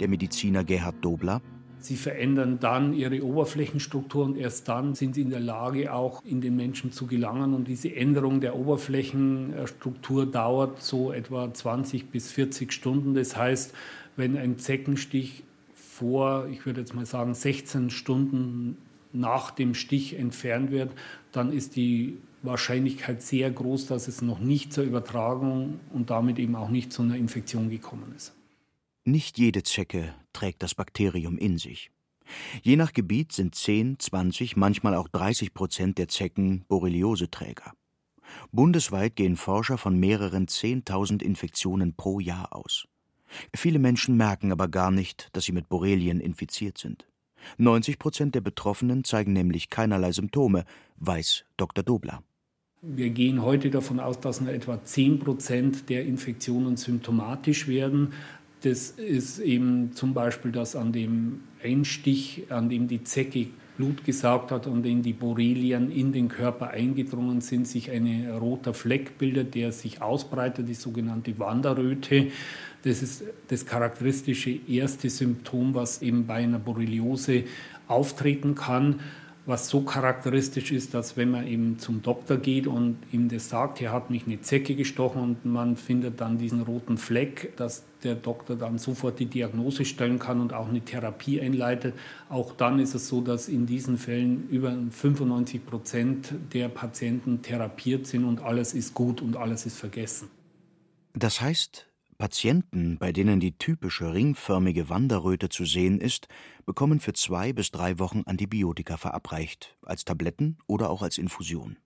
Der 0.00 0.08
Mediziner 0.08 0.64
Gerhard 0.64 0.96
Dobler 1.04 1.42
Sie 1.86 1.96
verändern 1.96 2.58
dann 2.60 2.92
ihre 2.92 3.22
Oberflächenstruktur 3.22 4.24
und 4.24 4.36
erst 4.36 4.68
dann 4.68 4.94
sind 4.94 5.14
sie 5.14 5.22
in 5.22 5.30
der 5.30 5.40
Lage, 5.40 5.92
auch 5.92 6.22
in 6.24 6.40
den 6.40 6.56
Menschen 6.56 6.90
zu 6.92 7.06
gelangen. 7.06 7.54
Und 7.54 7.68
diese 7.68 7.94
Änderung 7.94 8.40
der 8.40 8.56
Oberflächenstruktur 8.56 10.26
dauert 10.26 10.82
so 10.82 11.12
etwa 11.12 11.52
20 11.52 12.10
bis 12.10 12.32
40 12.32 12.72
Stunden. 12.72 13.14
Das 13.14 13.36
heißt, 13.36 13.72
wenn 14.16 14.36
ein 14.36 14.58
Zeckenstich 14.58 15.44
vor, 15.74 16.48
ich 16.50 16.66
würde 16.66 16.80
jetzt 16.80 16.94
mal 16.94 17.06
sagen, 17.06 17.34
16 17.34 17.90
Stunden 17.90 18.76
nach 19.12 19.50
dem 19.50 19.74
Stich 19.74 20.18
entfernt 20.18 20.70
wird, 20.70 20.90
dann 21.32 21.52
ist 21.52 21.76
die 21.76 22.18
Wahrscheinlichkeit 22.42 23.22
sehr 23.22 23.50
groß, 23.50 23.86
dass 23.86 24.08
es 24.08 24.22
noch 24.22 24.40
nicht 24.40 24.72
zur 24.72 24.84
Übertragung 24.84 25.80
und 25.92 26.10
damit 26.10 26.38
eben 26.38 26.54
auch 26.54 26.68
nicht 26.68 26.92
zu 26.92 27.02
einer 27.02 27.16
Infektion 27.16 27.70
gekommen 27.70 28.12
ist. 28.16 28.35
Nicht 29.08 29.38
jede 29.38 29.62
Zecke 29.62 30.12
trägt 30.32 30.64
das 30.64 30.74
Bakterium 30.74 31.38
in 31.38 31.58
sich. 31.58 31.92
Je 32.64 32.74
nach 32.74 32.92
Gebiet 32.92 33.30
sind 33.30 33.54
10, 33.54 34.00
20, 34.00 34.56
manchmal 34.56 34.96
auch 34.96 35.06
30 35.06 35.54
Prozent 35.54 35.96
der 35.98 36.08
Zecken 36.08 36.64
Borreliose-Träger. 36.66 37.72
Bundesweit 38.50 39.14
gehen 39.14 39.36
Forscher 39.36 39.78
von 39.78 39.96
mehreren 39.96 40.46
10.000 40.46 41.22
Infektionen 41.22 41.94
pro 41.94 42.18
Jahr 42.18 42.52
aus. 42.52 42.88
Viele 43.54 43.78
Menschen 43.78 44.16
merken 44.16 44.50
aber 44.50 44.66
gar 44.66 44.90
nicht, 44.90 45.28
dass 45.34 45.44
sie 45.44 45.52
mit 45.52 45.68
Borrelien 45.68 46.18
infiziert 46.18 46.76
sind. 46.76 47.06
90 47.58 48.00
Prozent 48.00 48.34
der 48.34 48.40
Betroffenen 48.40 49.04
zeigen 49.04 49.32
nämlich 49.32 49.70
keinerlei 49.70 50.10
Symptome, 50.10 50.64
weiß 50.96 51.44
Dr. 51.56 51.84
Dobler. 51.84 52.24
Wir 52.82 53.10
gehen 53.10 53.42
heute 53.42 53.70
davon 53.70 54.00
aus, 54.00 54.18
dass 54.18 54.40
nur 54.40 54.52
etwa 54.52 54.82
10 54.82 55.20
Prozent 55.20 55.88
der 55.90 56.04
Infektionen 56.04 56.76
symptomatisch 56.76 57.68
werden. 57.68 58.12
Das 58.66 58.90
ist 58.90 59.38
eben 59.38 59.92
zum 59.92 60.12
Beispiel, 60.12 60.50
dass 60.50 60.74
an 60.74 60.90
dem 60.90 61.42
Einstich, 61.62 62.46
an 62.48 62.68
dem 62.68 62.88
die 62.88 63.04
Zecke 63.04 63.46
Blut 63.76 64.04
gesaugt 64.04 64.50
hat 64.50 64.66
und 64.66 64.84
in 64.84 65.02
die 65.02 65.12
Borrelien 65.12 65.88
in 65.92 66.12
den 66.12 66.26
Körper 66.26 66.70
eingedrungen 66.70 67.40
sind, 67.40 67.68
sich 67.68 67.92
ein 67.92 68.28
roter 68.28 68.74
Fleck 68.74 69.18
bildet, 69.18 69.54
der 69.54 69.70
sich 69.70 70.02
ausbreitet, 70.02 70.68
die 70.68 70.74
sogenannte 70.74 71.38
Wanderröte. 71.38 72.32
Das 72.82 73.02
ist 73.02 73.22
das 73.46 73.66
charakteristische 73.66 74.58
erste 74.66 75.10
Symptom, 75.10 75.74
was 75.74 76.02
eben 76.02 76.26
bei 76.26 76.34
einer 76.34 76.58
Borreliose 76.58 77.44
auftreten 77.86 78.56
kann 78.56 78.98
was 79.46 79.68
so 79.68 79.82
charakteristisch 79.82 80.72
ist, 80.72 80.92
dass 80.92 81.16
wenn 81.16 81.30
man 81.30 81.46
eben 81.46 81.78
zum 81.78 82.02
Doktor 82.02 82.36
geht 82.36 82.66
und 82.66 82.98
ihm 83.12 83.28
das 83.28 83.48
sagt, 83.48 83.78
hier 83.78 83.92
hat 83.92 84.10
mich 84.10 84.26
eine 84.26 84.40
Zecke 84.40 84.74
gestochen 84.74 85.22
und 85.22 85.44
man 85.46 85.76
findet 85.76 86.20
dann 86.20 86.36
diesen 86.36 86.62
roten 86.62 86.98
Fleck, 86.98 87.56
dass 87.56 87.84
der 88.02 88.16
Doktor 88.16 88.56
dann 88.56 88.78
sofort 88.78 89.20
die 89.20 89.26
Diagnose 89.26 89.84
stellen 89.84 90.18
kann 90.18 90.40
und 90.40 90.52
auch 90.52 90.68
eine 90.68 90.80
Therapie 90.80 91.40
einleitet. 91.40 91.94
Auch 92.28 92.52
dann 92.52 92.80
ist 92.80 92.94
es 92.94 93.06
so, 93.06 93.20
dass 93.20 93.48
in 93.48 93.66
diesen 93.66 93.98
Fällen 93.98 94.48
über 94.50 94.76
95 94.90 95.64
Prozent 95.64 96.34
der 96.52 96.68
Patienten 96.68 97.42
therapiert 97.42 98.06
sind 98.06 98.24
und 98.24 98.42
alles 98.42 98.74
ist 98.74 98.94
gut 98.94 99.22
und 99.22 99.36
alles 99.36 99.64
ist 99.64 99.78
vergessen. 99.78 100.28
Das 101.14 101.40
heißt, 101.40 101.86
Patienten, 102.16 102.98
bei 102.98 103.12
denen 103.12 103.40
die 103.40 103.58
typische 103.58 104.12
ringförmige 104.12 104.88
Wanderröte 104.88 105.48
zu 105.48 105.64
sehen 105.64 106.00
ist, 106.00 106.28
bekommen 106.64 107.00
für 107.00 107.12
zwei 107.12 107.52
bis 107.52 107.70
drei 107.70 107.98
Wochen 107.98 108.22
Antibiotika 108.26 108.96
verabreicht, 108.96 109.76
als 109.82 110.04
Tabletten 110.04 110.58
oder 110.66 110.90
auch 110.90 111.02
als 111.02 111.18
Infusion. 111.18 111.76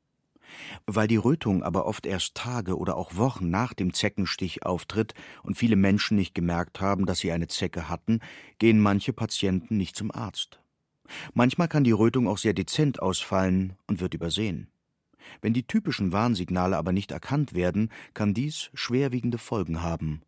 Weil 0.87 1.09
die 1.09 1.17
Rötung 1.17 1.63
aber 1.63 1.87
oft 1.87 2.07
erst 2.07 2.35
Tage 2.35 2.77
oder 2.77 2.97
auch 2.97 3.17
Wochen 3.17 3.51
nach 3.51 3.75
dem 3.75 3.93
Zeckenstich 3.93 4.65
auftritt 4.65 5.15
und 5.43 5.57
viele 5.57 5.77
Menschen 5.77 6.17
nicht 6.17 6.35
gemerkt 6.35 6.81
haben, 6.81 7.07
dass 7.07 7.19
sie 7.19 7.33
eine 7.33 7.49
Zecke 7.49 7.89
hatten, 7.89 8.21
gehen 8.59 8.81
manche 8.81 9.13
Patienten 9.13 9.77
nicht 9.77 9.97
zum 9.97 10.11
Arzt. 10.11 10.61
Manchmal 11.35 11.69
kann 11.69 11.85
die 11.85 11.93
Rötung 11.93 12.29
auch 12.29 12.39
sehr 12.39 12.55
dezent 12.55 13.03
ausfallen 13.03 13.77
und 13.87 14.01
wird 14.01 14.15
übersehen. 14.15 14.69
Wenn 15.41 15.53
die 15.53 15.65
typischen 15.65 16.13
Warnsignale 16.13 16.77
aber 16.77 16.93
nicht 16.93 17.13
erkannt 17.13 17.55
werden, 17.55 17.91
kann 18.15 18.35
dies 18.35 18.71
schwerwiegende 18.75 19.39
Folgen 19.39 19.83
haben. 19.83 20.23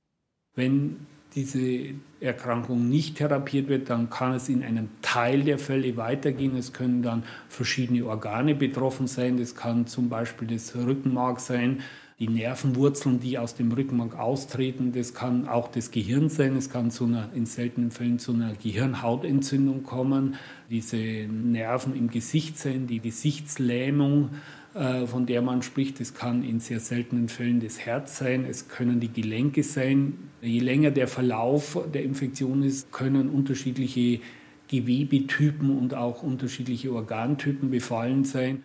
Wenn 0.54 1.06
diese 1.34 1.94
Erkrankung 2.20 2.88
nicht 2.88 3.16
therapiert 3.16 3.68
wird, 3.68 3.88
dann 3.90 4.10
kann 4.10 4.34
es 4.34 4.48
in 4.48 4.62
einem 4.62 4.88
Teil 5.00 5.42
der 5.42 5.58
Fälle 5.58 5.96
weitergehen. 5.96 6.56
Es 6.56 6.72
können 6.72 7.02
dann 7.02 7.22
verschiedene 7.48 8.04
Organe 8.04 8.54
betroffen 8.54 9.06
sein. 9.06 9.38
Das 9.38 9.54
kann 9.54 9.86
zum 9.86 10.08
Beispiel 10.08 10.48
das 10.48 10.76
Rückenmark 10.76 11.40
sein, 11.40 11.80
die 12.18 12.28
Nervenwurzeln, 12.28 13.18
die 13.18 13.38
aus 13.38 13.54
dem 13.54 13.72
Rückenmark 13.72 14.18
austreten. 14.18 14.92
Das 14.92 15.14
kann 15.14 15.48
auch 15.48 15.68
das 15.68 15.90
Gehirn 15.90 16.28
sein. 16.28 16.56
Es 16.56 16.68
kann 16.68 16.90
zu 16.90 17.06
einer, 17.06 17.30
in 17.34 17.46
seltenen 17.46 17.90
Fällen 17.90 18.18
zu 18.18 18.32
einer 18.32 18.54
Gehirnhautentzündung 18.54 19.82
kommen. 19.82 20.36
Diese 20.70 20.96
Nerven 20.96 21.96
im 21.96 22.10
Gesicht 22.10 22.58
sein, 22.58 22.86
die 22.86 23.00
Gesichtslähmung 23.00 24.26
äh, 24.26 24.61
von 24.72 25.26
der 25.26 25.42
man 25.42 25.62
spricht. 25.62 26.00
Es 26.00 26.14
kann 26.14 26.42
in 26.42 26.60
sehr 26.60 26.80
seltenen 26.80 27.28
Fällen 27.28 27.60
das 27.60 27.78
Herz 27.78 28.18
sein, 28.18 28.44
es 28.44 28.68
können 28.68 29.00
die 29.00 29.12
Gelenke 29.12 29.62
sein. 29.62 30.30
Je 30.40 30.60
länger 30.60 30.90
der 30.90 31.08
Verlauf 31.08 31.78
der 31.92 32.04
Infektion 32.04 32.62
ist, 32.62 32.90
können 32.90 33.28
unterschiedliche 33.28 34.20
Gewebetypen 34.68 35.76
und 35.76 35.92
auch 35.92 36.22
unterschiedliche 36.22 36.92
Organtypen 36.92 37.70
befallen 37.70 38.24
sein. 38.24 38.64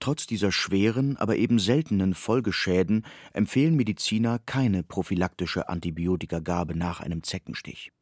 Trotz 0.00 0.26
dieser 0.26 0.52
schweren, 0.52 1.16
aber 1.16 1.36
eben 1.36 1.58
seltenen 1.58 2.14
Folgeschäden 2.14 3.04
empfehlen 3.32 3.76
Mediziner 3.76 4.38
keine 4.38 4.82
prophylaktische 4.82 5.68
Antibiotikagabe 5.68 6.76
nach 6.76 7.00
einem 7.00 7.22
Zeckenstich. 7.22 7.92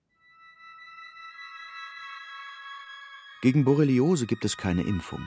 Gegen 3.43 3.65
Borreliose 3.65 4.27
gibt 4.27 4.45
es 4.45 4.57
keine 4.57 4.83
Impfung. 4.83 5.21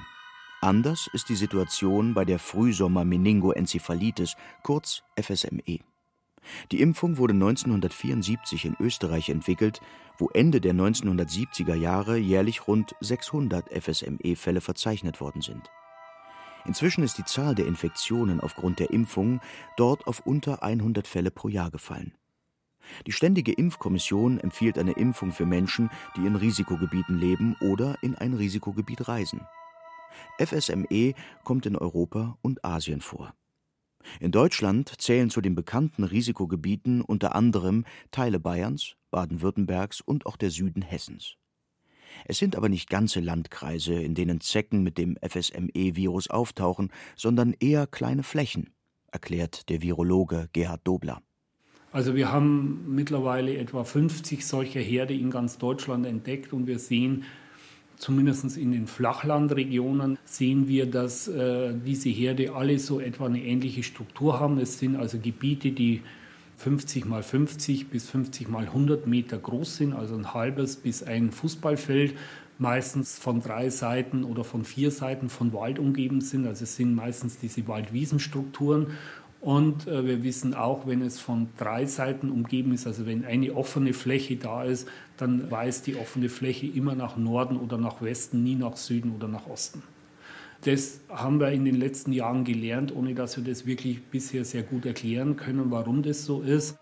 Anders 0.61 1.07
ist 1.13 1.29
die 1.29 1.35
Situation 1.35 2.15
bei 2.15 2.25
der 2.25 2.39
Frühsommer-Meningoenzephalitis, 2.39 4.35
kurz 4.63 5.03
FSME. 5.15 5.79
Die 6.71 6.81
Impfung 6.81 7.17
wurde 7.17 7.33
1974 7.33 8.65
in 8.65 8.75
Österreich 8.79 9.29
entwickelt, 9.29 9.81
wo 10.17 10.29
Ende 10.29 10.59
der 10.59 10.73
1970er 10.73 11.75
Jahre 11.75 12.17
jährlich 12.17 12.67
rund 12.67 12.95
600 13.01 13.69
FSME-Fälle 13.69 14.61
verzeichnet 14.61 15.21
worden 15.21 15.41
sind. 15.41 15.69
Inzwischen 16.65 17.03
ist 17.03 17.19
die 17.19 17.25
Zahl 17.25 17.53
der 17.53 17.67
Infektionen 17.67 18.39
aufgrund 18.39 18.79
der 18.79 18.89
Impfung 18.89 19.41
dort 19.77 20.07
auf 20.07 20.25
unter 20.25 20.63
100 20.63 21.07
Fälle 21.07 21.29
pro 21.29 21.49
Jahr 21.49 21.69
gefallen. 21.69 22.13
Die 23.05 23.11
Ständige 23.11 23.51
Impfkommission 23.51 24.39
empfiehlt 24.39 24.79
eine 24.79 24.93
Impfung 24.93 25.31
für 25.31 25.45
Menschen, 25.45 25.91
die 26.15 26.25
in 26.25 26.35
Risikogebieten 26.35 27.19
leben 27.19 27.55
oder 27.61 27.95
in 28.01 28.15
ein 28.15 28.33
Risikogebiet 28.33 29.07
reisen. 29.07 29.41
FSME 30.39 31.13
kommt 31.43 31.65
in 31.65 31.75
Europa 31.75 32.37
und 32.41 32.63
Asien 32.63 33.01
vor. 33.01 33.33
In 34.19 34.31
Deutschland 34.31 34.93
zählen 35.01 35.29
zu 35.29 35.41
den 35.41 35.55
bekannten 35.55 36.03
Risikogebieten 36.03 37.01
unter 37.01 37.35
anderem 37.35 37.85
Teile 38.11 38.39
Bayerns, 38.39 38.95
Baden-Württembergs 39.11 40.01
und 40.01 40.25
auch 40.25 40.37
der 40.37 40.49
Süden 40.49 40.81
Hessens. 40.81 41.35
Es 42.25 42.37
sind 42.37 42.55
aber 42.55 42.69
nicht 42.69 42.89
ganze 42.89 43.19
Landkreise, 43.19 43.93
in 43.93 44.15
denen 44.15 44.41
Zecken 44.41 44.81
mit 44.81 44.97
dem 44.97 45.17
FSME-Virus 45.21 46.29
auftauchen, 46.29 46.91
sondern 47.15 47.53
eher 47.59 47.85
kleine 47.85 48.23
Flächen, 48.23 48.73
erklärt 49.11 49.69
der 49.69 49.81
Virologe 49.81 50.49
Gerhard 50.53 50.81
Dobler. 50.85 51.21
Also 51.91 52.15
wir 52.15 52.31
haben 52.31 52.95
mittlerweile 52.95 53.57
etwa 53.57 53.83
50 53.83 54.45
solcher 54.45 54.81
Herde 54.81 55.13
in 55.13 55.31
ganz 55.31 55.57
Deutschland 55.57 56.05
entdeckt 56.05 56.53
und 56.53 56.67
wir 56.67 56.79
sehen, 56.79 57.23
zumindest 57.97 58.57
in 58.57 58.71
den 58.71 58.87
Flachlandregionen 58.87 60.17
sehen 60.25 60.67
wir, 60.67 60.85
dass 60.85 61.27
äh, 61.27 61.73
diese 61.85 62.09
Herde 62.09 62.53
alle 62.53 62.79
so 62.79 62.99
etwa 62.99 63.25
eine 63.25 63.41
ähnliche 63.43 63.83
Struktur 63.83 64.39
haben. 64.39 64.59
Es 64.59 64.79
sind 64.79 64.95
also 64.95 65.17
Gebiete, 65.19 65.71
die 65.71 66.01
50 66.57 67.05
mal 67.05 67.23
50 67.23 67.89
bis 67.89 68.09
50 68.09 68.49
mal 68.49 68.65
100 68.65 69.05
Meter 69.05 69.37
groß 69.37 69.77
sind, 69.77 69.93
also 69.93 70.15
ein 70.15 70.33
halbes 70.33 70.75
bis 70.75 71.03
ein 71.03 71.31
Fußballfeld, 71.31 72.15
meistens 72.57 73.19
von 73.19 73.41
drei 73.41 73.69
Seiten 73.69 74.23
oder 74.23 74.43
von 74.43 74.65
vier 74.65 74.89
Seiten 74.89 75.29
von 75.29 75.53
Wald 75.53 75.77
umgeben 75.77 76.21
sind. 76.21 76.47
Also 76.47 76.63
es 76.63 76.75
sind 76.75 76.95
meistens 76.95 77.37
diese 77.37 77.67
Waldwiesenstrukturen 77.67 78.87
Und 79.47 79.87
äh, 79.87 80.05
wir 80.05 80.23
wissen 80.23 80.53
auch, 80.53 80.85
wenn 80.87 81.01
es 81.01 81.21
von 81.21 81.47
drei 81.55 81.85
Seiten 81.85 82.31
umgeben 82.31 82.73
ist, 82.73 82.85
also 82.85 83.05
wenn 83.05 83.23
eine 83.23 83.55
offene 83.55 83.93
Fläche 83.93 84.35
da 84.35 84.65
ist, 84.65 84.89
dann 85.15 85.49
weist 85.49 85.87
die 85.87 85.95
offene 85.95 86.27
Fläche 86.27 86.67
immer 86.67 86.95
nach 86.95 87.15
Norden 87.15 87.55
oder 87.55 87.77
nach 87.77 88.01
Westen, 88.01 88.43
nie 88.43 88.55
nach 88.55 88.75
Süden 88.75 89.15
oder 89.15 89.29
nach 89.29 89.47
Osten. 89.47 89.83
Das 90.65 90.99
haben 91.07 91.39
wir 91.39 91.53
in 91.53 91.63
den 91.63 91.75
letzten 91.75 92.11
Jahren 92.11 92.43
gelernt, 92.43 92.93
ohne 92.93 93.15
dass 93.15 93.37
wir 93.37 93.45
das 93.45 93.65
wirklich 93.65 94.03
bisher 94.03 94.43
sehr 94.43 94.63
gut 94.63 94.85
erklären 94.85 95.37
können, 95.37 95.71
warum 95.71 96.03
das 96.03 96.25
so 96.25 96.41
ist. 96.41 96.77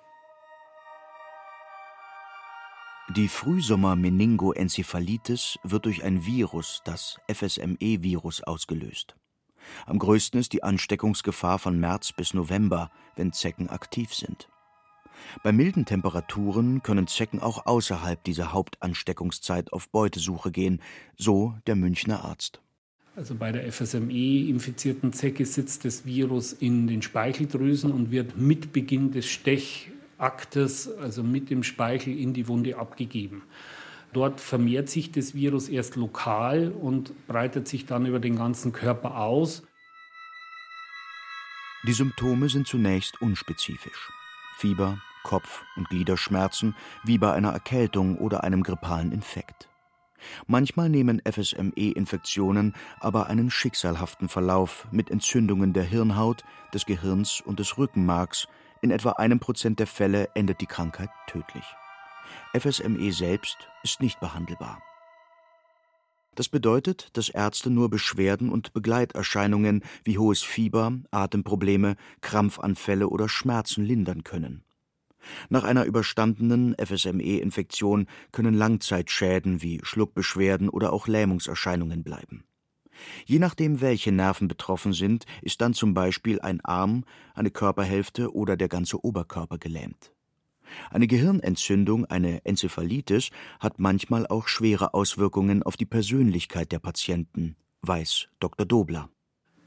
Die 3.15 3.27
Frühsommer-Meningoenzephalitis 3.27 5.59
wird 5.61 5.85
durch 5.85 6.03
ein 6.03 6.25
Virus, 6.25 6.81
das 6.83 7.19
FSME-Virus, 7.31 8.41
ausgelöst. 8.41 9.15
Am 9.85 9.99
größten 9.99 10.39
ist 10.39 10.53
die 10.53 10.63
Ansteckungsgefahr 10.63 11.59
von 11.59 11.79
März 11.79 12.11
bis 12.11 12.33
November, 12.33 12.91
wenn 13.15 13.33
Zecken 13.33 13.69
aktiv 13.69 14.13
sind. 14.13 14.47
Bei 15.43 15.51
milden 15.51 15.85
Temperaturen 15.85 16.83
können 16.83 17.07
Zecken 17.07 17.39
auch 17.39 17.65
außerhalb 17.65 18.23
dieser 18.23 18.53
Hauptansteckungszeit 18.53 19.71
auf 19.73 19.89
Beutesuche 19.89 20.51
gehen, 20.51 20.81
so 21.17 21.55
der 21.67 21.75
Münchner 21.75 22.25
Arzt. 22.25 22.61
Also 23.15 23.33
bei 23.35 23.53
der 23.53 23.71
FSME-infizierten 23.71 25.13
Zecke 25.13 25.45
sitzt 25.45 25.85
das 25.85 26.05
Virus 26.05 26.51
in 26.51 26.87
den 26.87 27.01
Speicheldrüsen 27.01 27.91
und 27.91 28.11
wird 28.11 28.37
mit 28.37 28.73
Beginn 28.73 29.11
des 29.11 29.25
Stechaktes, 29.27 30.89
also 30.97 31.23
mit 31.23 31.49
dem 31.49 31.63
Speichel, 31.63 32.17
in 32.17 32.33
die 32.33 32.49
Wunde 32.49 32.77
abgegeben. 32.77 33.43
Dort 34.15 34.39
vermehrt 34.39 34.87
sich 34.89 35.11
das 35.11 35.33
Virus 35.33 35.67
erst 35.67 35.97
lokal 35.97 36.71
und 36.71 37.27
breitet 37.27 37.67
sich 37.67 37.85
dann 37.85 38.05
über 38.05 38.21
den 38.21 38.37
ganzen 38.37 38.71
Körper 38.71 39.17
aus. 39.17 39.63
Die 41.85 41.91
Symptome 41.91 42.47
sind 42.47 42.65
zunächst 42.65 43.21
unspezifisch. 43.21 44.09
Fieber, 44.55 45.01
Kopf- 45.23 45.65
und 45.75 45.89
Gliederschmerzen 45.89 46.77
wie 47.03 47.17
bei 47.17 47.33
einer 47.33 47.51
Erkältung 47.51 48.17
oder 48.17 48.45
einem 48.45 48.63
grippalen 48.63 49.11
Infekt. 49.11 49.67
Manchmal 50.47 50.87
nehmen 50.87 51.21
FSME-Infektionen 51.29 52.73
aber 53.01 53.27
einen 53.27 53.51
schicksalhaften 53.51 54.29
Verlauf 54.29 54.87
mit 54.91 55.11
Entzündungen 55.11 55.73
der 55.73 55.83
Hirnhaut, 55.83 56.45
des 56.73 56.85
Gehirns 56.85 57.41
und 57.41 57.59
des 57.59 57.77
Rückenmarks. 57.77 58.47
In 58.81 58.91
etwa 58.91 59.11
einem 59.11 59.41
Prozent 59.41 59.79
der 59.79 59.87
Fälle 59.87 60.29
endet 60.35 60.61
die 60.61 60.67
Krankheit 60.67 61.09
tödlich. 61.27 61.65
FSME 62.57 63.11
selbst 63.11 63.57
ist 63.83 64.01
nicht 64.01 64.19
behandelbar. 64.19 64.81
Das 66.35 66.49
bedeutet, 66.49 67.09
dass 67.13 67.29
Ärzte 67.29 67.69
nur 67.69 67.89
Beschwerden 67.89 68.49
und 68.49 68.73
Begleiterscheinungen 68.73 69.83
wie 70.03 70.17
hohes 70.17 70.43
Fieber, 70.43 70.99
Atemprobleme, 71.11 71.95
Krampfanfälle 72.21 73.07
oder 73.07 73.29
Schmerzen 73.29 73.85
lindern 73.85 74.23
können. 74.23 74.63
Nach 75.49 75.63
einer 75.63 75.85
überstandenen 75.85 76.75
FSME-Infektion 76.77 78.07
können 78.31 78.53
Langzeitschäden 78.53 79.61
wie 79.61 79.79
Schluckbeschwerden 79.81 80.69
oder 80.69 80.93
auch 80.93 81.07
Lähmungserscheinungen 81.07 82.03
bleiben. 82.03 82.43
Je 83.25 83.39
nachdem, 83.39 83.81
welche 83.81 84.11
Nerven 84.11 84.47
betroffen 84.47 84.93
sind, 84.93 85.25
ist 85.41 85.61
dann 85.61 85.73
zum 85.73 85.93
Beispiel 85.93 86.39
ein 86.41 86.63
Arm, 86.63 87.03
eine 87.33 87.51
Körperhälfte 87.51 88.33
oder 88.33 88.55
der 88.55 88.69
ganze 88.69 89.03
Oberkörper 89.03 89.57
gelähmt. 89.57 90.14
Eine 90.91 91.07
Gehirnentzündung, 91.07 92.05
eine 92.05 92.45
Enzephalitis, 92.45 93.29
hat 93.59 93.79
manchmal 93.79 94.27
auch 94.27 94.47
schwere 94.47 94.93
Auswirkungen 94.93 95.63
auf 95.63 95.77
die 95.77 95.85
Persönlichkeit 95.85 96.71
der 96.71 96.79
Patienten, 96.79 97.55
weiß 97.81 98.27
Dr. 98.39 98.65
Dobler. 98.65 99.09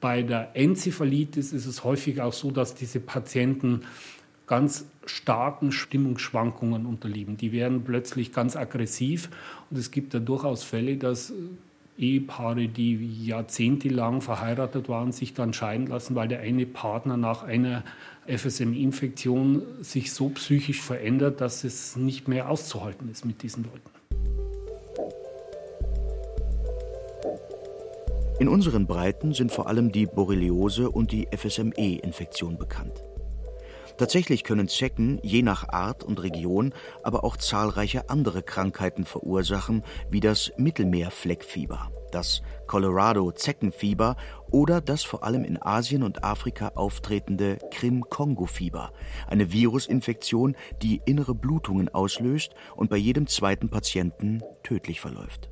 Bei 0.00 0.22
der 0.22 0.54
Enzephalitis 0.54 1.52
ist 1.52 1.66
es 1.66 1.82
häufig 1.82 2.20
auch 2.20 2.32
so, 2.32 2.50
dass 2.50 2.74
diese 2.74 3.00
Patienten 3.00 3.82
ganz 4.46 4.86
starken 5.06 5.72
Stimmungsschwankungen 5.72 6.86
unterliegen. 6.86 7.36
Die 7.36 7.52
werden 7.52 7.84
plötzlich 7.84 8.32
ganz 8.32 8.56
aggressiv 8.56 9.30
und 9.70 9.76
es 9.76 9.90
gibt 9.90 10.14
da 10.14 10.18
durchaus 10.18 10.64
Fälle, 10.64 10.96
dass 10.96 11.32
Ehepaare, 11.98 12.68
die 12.68 13.26
jahrzehntelang 13.26 14.20
verheiratet 14.20 14.88
waren, 14.88 15.12
sich 15.12 15.34
dann 15.34 15.52
scheiden 15.52 15.88
lassen, 15.88 16.14
weil 16.14 16.28
der 16.28 16.40
eine 16.40 16.64
Partner 16.64 17.16
nach 17.16 17.42
einer 17.42 17.82
FSM-Infektion 18.26 19.62
sich 19.80 20.12
so 20.12 20.28
psychisch 20.30 20.80
verändert, 20.80 21.40
dass 21.40 21.64
es 21.64 21.96
nicht 21.96 22.28
mehr 22.28 22.48
auszuhalten 22.48 23.10
ist 23.10 23.24
mit 23.24 23.42
diesen 23.42 23.64
Leuten. 23.64 23.90
In 28.38 28.46
unseren 28.48 28.86
Breiten 28.86 29.34
sind 29.34 29.50
vor 29.50 29.66
allem 29.66 29.90
die 29.90 30.06
Borreliose 30.06 30.88
und 30.88 31.10
die 31.10 31.26
FSME-Infektion 31.36 32.56
bekannt. 32.56 33.02
Tatsächlich 33.98 34.44
können 34.44 34.68
Zecken 34.68 35.18
je 35.24 35.42
nach 35.42 35.68
Art 35.70 36.04
und 36.04 36.22
Region 36.22 36.72
aber 37.02 37.24
auch 37.24 37.36
zahlreiche 37.36 38.08
andere 38.08 38.44
Krankheiten 38.44 39.04
verursachen, 39.04 39.82
wie 40.08 40.20
das 40.20 40.52
Mittelmeerfleckfieber, 40.56 41.90
das 42.12 42.42
Colorado-Zeckenfieber 42.68 44.16
oder 44.52 44.80
das 44.80 45.02
vor 45.02 45.24
allem 45.24 45.42
in 45.42 45.60
Asien 45.60 46.04
und 46.04 46.22
Afrika 46.22 46.72
auftretende 46.76 47.58
Krim-Kongo-Fieber, 47.72 48.92
eine 49.26 49.50
Virusinfektion, 49.50 50.54
die 50.80 51.00
innere 51.04 51.34
Blutungen 51.34 51.88
auslöst 51.88 52.52
und 52.76 52.90
bei 52.90 52.96
jedem 52.96 53.26
zweiten 53.26 53.68
Patienten 53.68 54.42
tödlich 54.62 55.00
verläuft. 55.00 55.50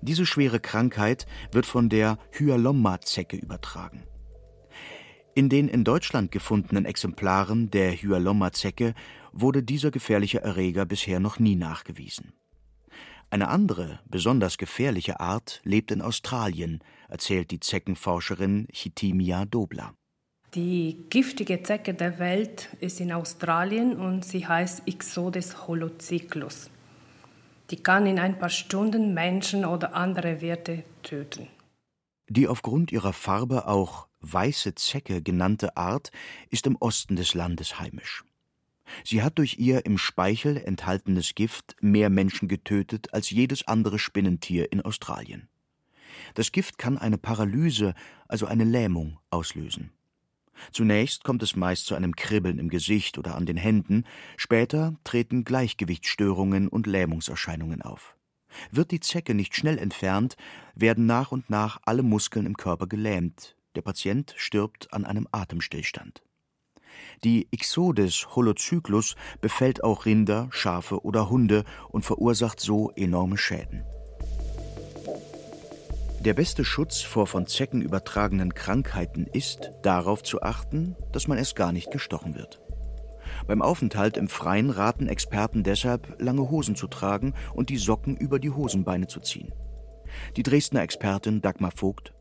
Diese 0.00 0.24
schwere 0.24 0.58
Krankheit 0.58 1.26
wird 1.52 1.66
von 1.66 1.90
der 1.90 2.16
Hyalomma-Zecke 2.32 3.36
übertragen. 3.36 4.04
In 5.38 5.48
den 5.48 5.68
in 5.68 5.84
Deutschland 5.84 6.32
gefundenen 6.32 6.84
Exemplaren 6.84 7.70
der 7.70 7.92
Hyalomma-Zecke 7.92 8.92
wurde 9.30 9.62
dieser 9.62 9.92
gefährliche 9.92 10.42
Erreger 10.42 10.84
bisher 10.84 11.20
noch 11.20 11.38
nie 11.38 11.54
nachgewiesen. 11.54 12.32
Eine 13.30 13.46
andere, 13.46 14.00
besonders 14.06 14.58
gefährliche 14.58 15.20
Art 15.20 15.60
lebt 15.62 15.92
in 15.92 16.02
Australien, 16.02 16.80
erzählt 17.08 17.52
die 17.52 17.60
Zeckenforscherin 17.60 18.66
Chitimia 18.72 19.44
Dobler. 19.44 19.94
Die 20.56 21.04
giftige 21.08 21.62
Zecke 21.62 21.94
der 21.94 22.18
Welt 22.18 22.70
ist 22.80 22.98
in 22.98 23.12
Australien 23.12 23.94
und 23.94 24.24
sie 24.24 24.44
heißt 24.44 24.88
Ixodes 24.88 25.68
holocyclus. 25.68 26.68
Die 27.70 27.80
kann 27.80 28.06
in 28.06 28.18
ein 28.18 28.40
paar 28.40 28.50
Stunden 28.50 29.14
Menschen 29.14 29.64
oder 29.64 29.94
andere 29.94 30.40
Wirte 30.40 30.82
töten. 31.04 31.46
Die 32.28 32.48
aufgrund 32.48 32.90
ihrer 32.90 33.12
Farbe 33.12 33.68
auch 33.68 34.07
Weiße 34.20 34.74
Zecke 34.74 35.22
genannte 35.22 35.76
Art 35.76 36.10
ist 36.50 36.66
im 36.66 36.76
Osten 36.76 37.16
des 37.16 37.34
Landes 37.34 37.78
heimisch. 37.78 38.24
Sie 39.04 39.22
hat 39.22 39.38
durch 39.38 39.58
ihr 39.58 39.84
im 39.86 39.98
Speichel 39.98 40.56
enthaltenes 40.56 41.34
Gift 41.34 41.76
mehr 41.80 42.10
Menschen 42.10 42.48
getötet 42.48 43.12
als 43.12 43.30
jedes 43.30 43.66
andere 43.68 43.98
Spinnentier 43.98 44.72
in 44.72 44.80
Australien. 44.80 45.48
Das 46.34 46.52
Gift 46.52 46.78
kann 46.78 46.98
eine 46.98 47.18
Paralyse, 47.18 47.94
also 48.26 48.46
eine 48.46 48.64
Lähmung, 48.64 49.18
auslösen. 49.30 49.92
Zunächst 50.72 51.22
kommt 51.22 51.42
es 51.42 51.54
meist 51.54 51.86
zu 51.86 51.94
einem 51.94 52.16
Kribbeln 52.16 52.58
im 52.58 52.68
Gesicht 52.68 53.18
oder 53.18 53.36
an 53.36 53.46
den 53.46 53.56
Händen, 53.56 54.04
später 54.36 54.96
treten 55.04 55.44
Gleichgewichtsstörungen 55.44 56.68
und 56.68 56.86
Lähmungserscheinungen 56.86 57.82
auf. 57.82 58.16
Wird 58.72 58.90
die 58.90 59.00
Zecke 59.00 59.34
nicht 59.34 59.54
schnell 59.54 59.78
entfernt, 59.78 60.36
werden 60.74 61.06
nach 61.06 61.30
und 61.30 61.50
nach 61.50 61.78
alle 61.84 62.02
Muskeln 62.02 62.46
im 62.46 62.56
Körper 62.56 62.86
gelähmt, 62.86 63.57
der 63.74 63.82
Patient 63.82 64.34
stirbt 64.36 64.92
an 64.92 65.04
einem 65.04 65.28
Atemstillstand. 65.30 66.22
Die 67.24 67.48
Ixodes 67.50 68.34
holocyclus 68.34 69.16
befällt 69.40 69.84
auch 69.84 70.06
Rinder, 70.06 70.48
Schafe 70.50 71.04
oder 71.04 71.30
Hunde 71.30 71.64
und 71.90 72.04
verursacht 72.04 72.60
so 72.60 72.90
enorme 72.92 73.36
Schäden. 73.36 73.84
Der 76.20 76.34
beste 76.34 76.64
Schutz 76.64 77.00
vor 77.00 77.26
von 77.26 77.46
Zecken 77.46 77.80
übertragenen 77.80 78.52
Krankheiten 78.52 79.26
ist, 79.32 79.70
darauf 79.82 80.22
zu 80.22 80.42
achten, 80.42 80.96
dass 81.12 81.28
man 81.28 81.38
erst 81.38 81.54
gar 81.54 81.72
nicht 81.72 81.90
gestochen 81.90 82.34
wird. 82.34 82.60
Beim 83.46 83.62
Aufenthalt 83.62 84.16
im 84.16 84.28
Freien 84.28 84.70
raten 84.70 85.06
Experten 85.06 85.62
deshalb, 85.62 86.20
lange 86.20 86.50
Hosen 86.50 86.74
zu 86.74 86.88
tragen 86.88 87.34
und 87.54 87.70
die 87.70 87.76
Socken 87.76 88.16
über 88.16 88.38
die 88.40 88.50
Hosenbeine 88.50 89.06
zu 89.06 89.20
ziehen. 89.20 89.52
Die 90.36 90.42
Dresdner 90.42 90.82
Expertin 90.82 91.40
Dagmar 91.40 91.70
Vogt 91.70 92.12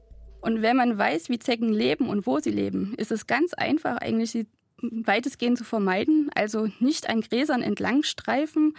und 0.42 0.62
wenn 0.62 0.78
man 0.78 0.98
weiß, 0.98 1.30
wie 1.30 1.40
Zecken 1.40 1.72
leben 1.72 2.10
und 2.10 2.26
wo 2.28 2.40
sie 2.40 2.52
leben, 2.52 2.94
ist 2.98 3.12
es 3.12 3.28
ganz 3.28 3.54
einfach, 3.54 3.98
eigentlich 3.98 4.32
sie 4.32 4.48
weitestgehend 4.82 5.58
zu 5.58 5.64
vermeiden. 5.64 6.30
Also 6.36 6.70
nicht 6.80 7.10
an 7.10 7.22
Gräsern 7.22 7.62
entlang 7.62 8.04
streifen 8.04 8.76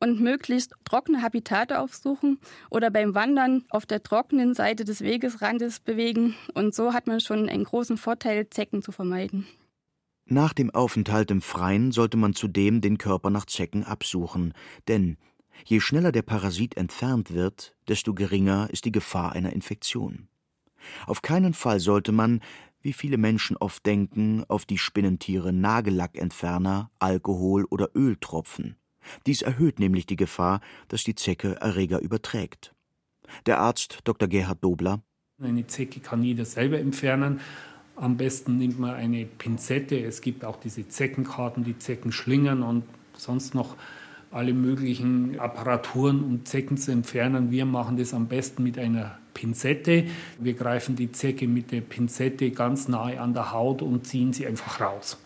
und 0.00 0.20
möglichst 0.20 0.74
trockene 0.84 1.22
Habitate 1.22 1.78
aufsuchen 1.78 2.38
oder 2.70 2.90
beim 2.90 3.14
Wandern 3.14 3.64
auf 3.70 3.86
der 3.86 4.02
trockenen 4.02 4.54
Seite 4.54 4.84
des 4.84 5.00
Wegesrandes 5.00 5.80
bewegen. 5.80 6.34
Und 6.54 6.74
so 6.74 6.92
hat 6.92 7.06
man 7.06 7.20
schon 7.20 7.48
einen 7.48 7.64
großen 7.64 7.96
Vorteil, 7.96 8.48
Zecken 8.50 8.82
zu 8.82 8.92
vermeiden. 8.92 9.46
Nach 10.24 10.52
dem 10.52 10.70
Aufenthalt 10.70 11.30
im 11.30 11.42
Freien 11.42 11.92
sollte 11.92 12.16
man 12.16 12.34
zudem 12.34 12.80
den 12.80 12.98
Körper 12.98 13.30
nach 13.30 13.46
Zecken 13.46 13.84
absuchen, 13.84 14.54
denn 14.88 15.18
je 15.64 15.80
schneller 15.80 16.12
der 16.12 16.22
Parasit 16.22 16.76
entfernt 16.76 17.34
wird, 17.34 17.74
desto 17.88 18.14
geringer 18.14 18.68
ist 18.70 18.84
die 18.84 18.92
Gefahr 18.92 19.32
einer 19.32 19.52
Infektion. 19.52 20.28
Auf 21.06 21.22
keinen 21.22 21.54
Fall 21.54 21.80
sollte 21.80 22.12
man, 22.12 22.40
wie 22.80 22.92
viele 22.92 23.16
Menschen 23.16 23.56
oft 23.56 23.86
denken, 23.86 24.44
auf 24.48 24.64
die 24.64 24.78
Spinnentiere 24.78 25.52
Nagellackentferner, 25.52 26.90
Alkohol 26.98 27.64
oder 27.64 27.90
Öltropfen. 27.94 28.76
Dies 29.26 29.42
erhöht 29.42 29.78
nämlich 29.78 30.06
die 30.06 30.16
Gefahr, 30.16 30.60
dass 30.88 31.04
die 31.04 31.14
Zecke 31.14 31.56
Erreger 31.60 32.00
überträgt. 32.00 32.74
Der 33.46 33.58
Arzt 33.58 34.00
Dr. 34.04 34.28
Gerhard 34.28 34.62
Dobler. 34.62 35.02
Eine 35.40 35.66
Zecke 35.66 36.00
kann 36.00 36.22
jeder 36.22 36.44
selber 36.44 36.78
entfernen. 36.78 37.40
Am 37.96 38.16
besten 38.16 38.58
nimmt 38.58 38.78
man 38.78 38.94
eine 38.94 39.24
Pinzette. 39.26 39.98
Es 39.98 40.20
gibt 40.20 40.44
auch 40.44 40.56
diese 40.56 40.88
Zeckenkarten, 40.88 41.64
die 41.64 41.78
Zecken 41.78 42.12
schlingern 42.12 42.62
und 42.62 42.84
sonst 43.16 43.54
noch 43.54 43.76
alle 44.32 44.54
möglichen 44.54 45.38
Apparaturen, 45.38 46.24
um 46.24 46.44
Zecken 46.44 46.76
zu 46.76 46.90
entfernen. 46.90 47.50
Wir 47.50 47.66
machen 47.66 47.96
das 47.96 48.14
am 48.14 48.26
besten 48.26 48.62
mit 48.62 48.78
einer 48.78 49.18
Pinzette. 49.34 50.06
Wir 50.38 50.54
greifen 50.54 50.96
die 50.96 51.12
Zecke 51.12 51.46
mit 51.46 51.70
der 51.70 51.82
Pinzette 51.82 52.50
ganz 52.50 52.88
nahe 52.88 53.20
an 53.20 53.34
der 53.34 53.52
Haut 53.52 53.82
und 53.82 54.06
ziehen 54.06 54.32
sie 54.32 54.46
einfach 54.46 54.80
raus. 54.80 55.18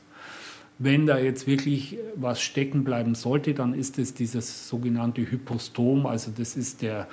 Wenn 0.78 1.06
da 1.06 1.18
jetzt 1.18 1.46
wirklich 1.46 1.96
was 2.16 2.42
stecken 2.42 2.84
bleiben 2.84 3.14
sollte, 3.14 3.54
dann 3.54 3.72
ist 3.72 3.98
es 3.98 4.12
dieses 4.12 4.68
sogenannte 4.68 5.22
Hypostom, 5.30 6.06
also 6.06 6.30
das 6.36 6.54
ist 6.56 6.82
der 6.82 7.08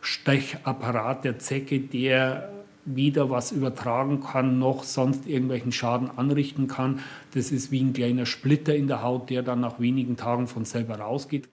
Stechapparat 0.00 1.24
der 1.24 1.38
Zecke, 1.38 1.78
der 1.78 2.50
weder 2.84 3.30
was 3.30 3.52
übertragen 3.52 4.20
kann, 4.20 4.58
noch 4.58 4.84
sonst 4.84 5.26
irgendwelchen 5.26 5.72
Schaden 5.72 6.10
anrichten 6.16 6.66
kann. 6.66 7.00
Das 7.32 7.50
ist 7.50 7.70
wie 7.70 7.82
ein 7.82 7.92
kleiner 7.92 8.26
Splitter 8.26 8.74
in 8.74 8.88
der 8.88 9.02
Haut, 9.02 9.30
der 9.30 9.42
dann 9.42 9.60
nach 9.60 9.80
wenigen 9.80 10.16
Tagen 10.16 10.46
von 10.46 10.64
selber 10.64 10.98
rausgeht. 10.98 11.48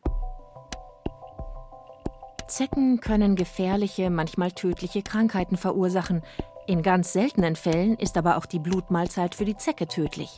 Zecken 2.48 3.00
können 3.00 3.36
gefährliche, 3.36 4.10
manchmal 4.10 4.52
tödliche 4.52 5.02
Krankheiten 5.04 5.56
verursachen. 5.56 6.22
In 6.68 6.84
ganz 6.84 7.14
seltenen 7.14 7.56
Fällen 7.56 7.96
ist 7.96 8.18
aber 8.18 8.38
auch 8.38 8.46
die 8.46 8.60
Blutmahlzeit 8.60 9.36
für 9.36 9.46
die 9.46 9.56
Zecke 9.56 9.88
tödlich. 9.88 10.38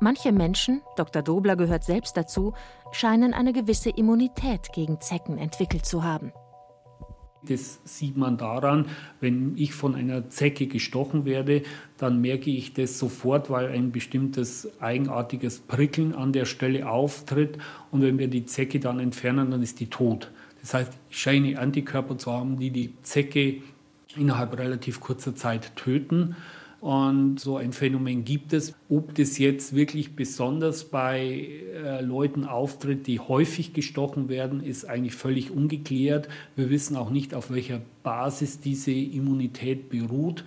Manche 0.00 0.32
Menschen, 0.32 0.82
Dr. 0.96 1.22
Dobler 1.22 1.56
gehört 1.56 1.84
selbst 1.84 2.16
dazu, 2.16 2.52
scheinen 2.92 3.34
eine 3.34 3.52
gewisse 3.52 3.90
Immunität 3.90 4.72
gegen 4.72 5.00
Zecken 5.00 5.38
entwickelt 5.38 5.86
zu 5.86 6.04
haben. 6.04 6.32
Das 7.46 7.80
sieht 7.84 8.16
man 8.16 8.36
daran, 8.36 8.86
wenn 9.20 9.56
ich 9.56 9.72
von 9.72 9.94
einer 9.94 10.28
Zecke 10.28 10.66
gestochen 10.66 11.24
werde, 11.24 11.62
dann 11.96 12.20
merke 12.20 12.50
ich 12.50 12.72
das 12.72 12.98
sofort, 12.98 13.48
weil 13.48 13.68
ein 13.68 13.92
bestimmtes 13.92 14.68
eigenartiges 14.80 15.60
Prickeln 15.60 16.14
an 16.14 16.32
der 16.32 16.46
Stelle 16.46 16.88
auftritt. 16.88 17.58
Und 17.90 18.02
wenn 18.02 18.18
wir 18.18 18.28
die 18.28 18.44
Zecke 18.46 18.80
dann 18.80 18.98
entfernen, 18.98 19.50
dann 19.50 19.62
ist 19.62 19.78
die 19.78 19.88
tot. 19.88 20.30
Das 20.60 20.74
heißt, 20.74 20.92
ich 21.10 21.18
scheine 21.18 21.58
Antikörper 21.58 22.18
zu 22.18 22.32
haben, 22.32 22.58
die 22.58 22.70
die 22.70 22.94
Zecke 23.02 23.62
innerhalb 24.16 24.58
relativ 24.58 25.00
kurzer 25.00 25.34
Zeit 25.34 25.76
töten. 25.76 26.36
Und 26.80 27.40
so 27.40 27.56
ein 27.56 27.72
Phänomen 27.72 28.24
gibt 28.24 28.52
es. 28.52 28.74
Ob 28.88 29.14
das 29.16 29.38
jetzt 29.38 29.74
wirklich 29.74 30.14
besonders 30.14 30.84
bei 30.84 31.48
äh, 31.74 32.00
Leuten 32.02 32.44
auftritt, 32.44 33.08
die 33.08 33.18
häufig 33.18 33.72
gestochen 33.72 34.28
werden, 34.28 34.62
ist 34.62 34.84
eigentlich 34.84 35.16
völlig 35.16 35.50
ungeklärt. 35.50 36.28
Wir 36.54 36.70
wissen 36.70 36.96
auch 36.96 37.10
nicht, 37.10 37.34
auf 37.34 37.50
welcher 37.50 37.80
Basis 38.04 38.60
diese 38.60 38.92
Immunität 38.92 39.90
beruht. 39.90 40.44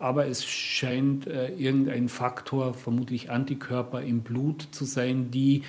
Aber 0.00 0.26
es 0.26 0.44
scheint 0.44 1.28
äh, 1.28 1.52
irgendein 1.54 2.08
Faktor, 2.08 2.74
vermutlich 2.74 3.30
Antikörper 3.30 4.02
im 4.02 4.20
Blut 4.20 4.68
zu 4.72 4.84
sein, 4.84 5.30
die 5.30 5.62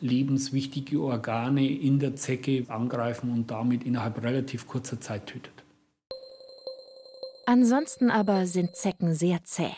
lebenswichtige 0.00 1.00
Organe 1.00 1.68
in 1.68 2.00
der 2.00 2.16
Zecke 2.16 2.64
angreifen 2.68 3.30
und 3.32 3.52
damit 3.52 3.84
innerhalb 3.84 4.22
relativ 4.22 4.66
kurzer 4.66 5.00
Zeit 5.00 5.28
tötet. 5.28 5.61
Ansonsten 7.46 8.10
aber 8.10 8.46
sind 8.46 8.76
Zecken 8.76 9.14
sehr 9.14 9.42
zäh. 9.44 9.72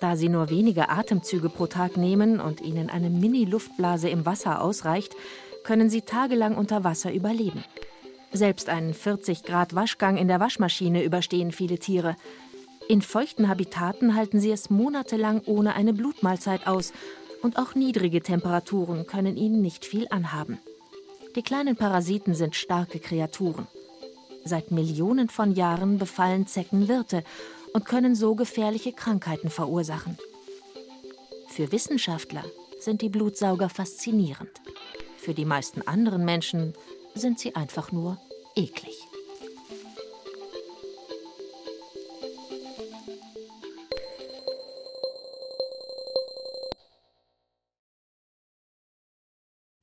Da 0.00 0.16
sie 0.16 0.28
nur 0.28 0.50
wenige 0.50 0.88
Atemzüge 0.88 1.48
pro 1.48 1.66
Tag 1.66 1.96
nehmen 1.96 2.40
und 2.40 2.60
ihnen 2.60 2.90
eine 2.90 3.10
Mini-Luftblase 3.10 4.08
im 4.08 4.26
Wasser 4.26 4.60
ausreicht, 4.60 5.14
können 5.64 5.90
sie 5.90 6.02
tagelang 6.02 6.56
unter 6.56 6.84
Wasser 6.84 7.12
überleben. 7.12 7.64
Selbst 8.32 8.68
einen 8.68 8.94
40 8.94 9.42
Grad 9.42 9.74
Waschgang 9.74 10.16
in 10.16 10.28
der 10.28 10.40
Waschmaschine 10.40 11.02
überstehen 11.02 11.52
viele 11.52 11.78
Tiere. 11.78 12.16
In 12.88 13.02
feuchten 13.02 13.48
Habitaten 13.48 14.14
halten 14.14 14.40
sie 14.40 14.50
es 14.50 14.70
monatelang 14.70 15.42
ohne 15.46 15.74
eine 15.74 15.92
Blutmahlzeit 15.92 16.66
aus 16.66 16.92
und 17.42 17.58
auch 17.58 17.74
niedrige 17.74 18.22
Temperaturen 18.22 19.06
können 19.06 19.36
ihnen 19.36 19.62
nicht 19.62 19.84
viel 19.84 20.06
anhaben. 20.10 20.58
Die 21.36 21.42
kleinen 21.42 21.76
Parasiten 21.76 22.34
sind 22.34 22.56
starke 22.56 22.98
Kreaturen. 22.98 23.66
Seit 24.48 24.70
Millionen 24.70 25.28
von 25.28 25.52
Jahren 25.52 25.98
befallen 25.98 26.46
Zecken 26.46 26.88
Wirte 26.88 27.22
und 27.74 27.84
können 27.84 28.14
so 28.14 28.34
gefährliche 28.34 28.94
Krankheiten 28.94 29.50
verursachen. 29.50 30.16
Für 31.48 31.70
Wissenschaftler 31.70 32.44
sind 32.80 33.02
die 33.02 33.10
Blutsauger 33.10 33.68
faszinierend. 33.68 34.50
Für 35.18 35.34
die 35.34 35.44
meisten 35.44 35.82
anderen 35.82 36.24
Menschen 36.24 36.72
sind 37.14 37.38
sie 37.38 37.54
einfach 37.56 37.92
nur 37.92 38.16
eklig. 38.56 38.96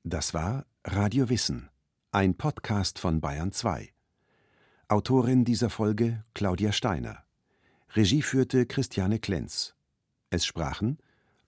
Das 0.04 0.34
war 0.34 0.66
Radio 0.84 1.30
Wissen, 1.30 1.70
ein 2.12 2.36
Podcast 2.36 2.98
von 2.98 3.22
Bayern 3.22 3.52
2. 3.52 3.95
Autorin 4.88 5.46
dieser 5.46 5.72
Folge 5.72 6.24
Claudia 6.36 6.72
Steiner. 6.72 7.24
Regie 7.96 8.22
führte 8.22 8.68
Christiane 8.68 9.18
Klenz. 9.18 9.74
Es 10.30 10.46
sprachen 10.46 11.00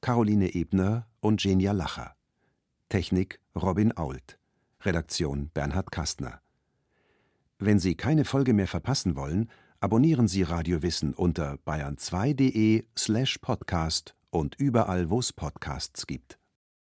Caroline 0.02 0.56
Ebner 0.56 1.06
und 1.20 1.40
Genia 1.40 1.72
Lacher. 1.72 2.16
Technik 2.90 3.40
Robin 3.56 3.96
Ault. 3.96 4.40
Redaktion 4.82 5.52
Bernhard 5.54 5.92
Kastner. 5.92 6.42
Wenn 7.60 7.78
Sie 7.78 7.94
keine 7.94 8.26
Folge 8.26 8.54
mehr 8.54 8.68
verpassen 8.68 9.16
wollen, 9.16 9.52
abonnieren 9.80 10.28
Sie 10.28 10.42
Radio 10.42 10.82
Wissen 10.82 11.14
unter 11.14 11.60
bayern2.de 11.68 12.86
slash 12.98 13.38
podcast 13.38 14.16
und 14.32 14.56
überall, 14.56 15.12
wo 15.12 15.20
es 15.20 15.32
Podcasts 15.32 16.08
gibt. 16.08 16.40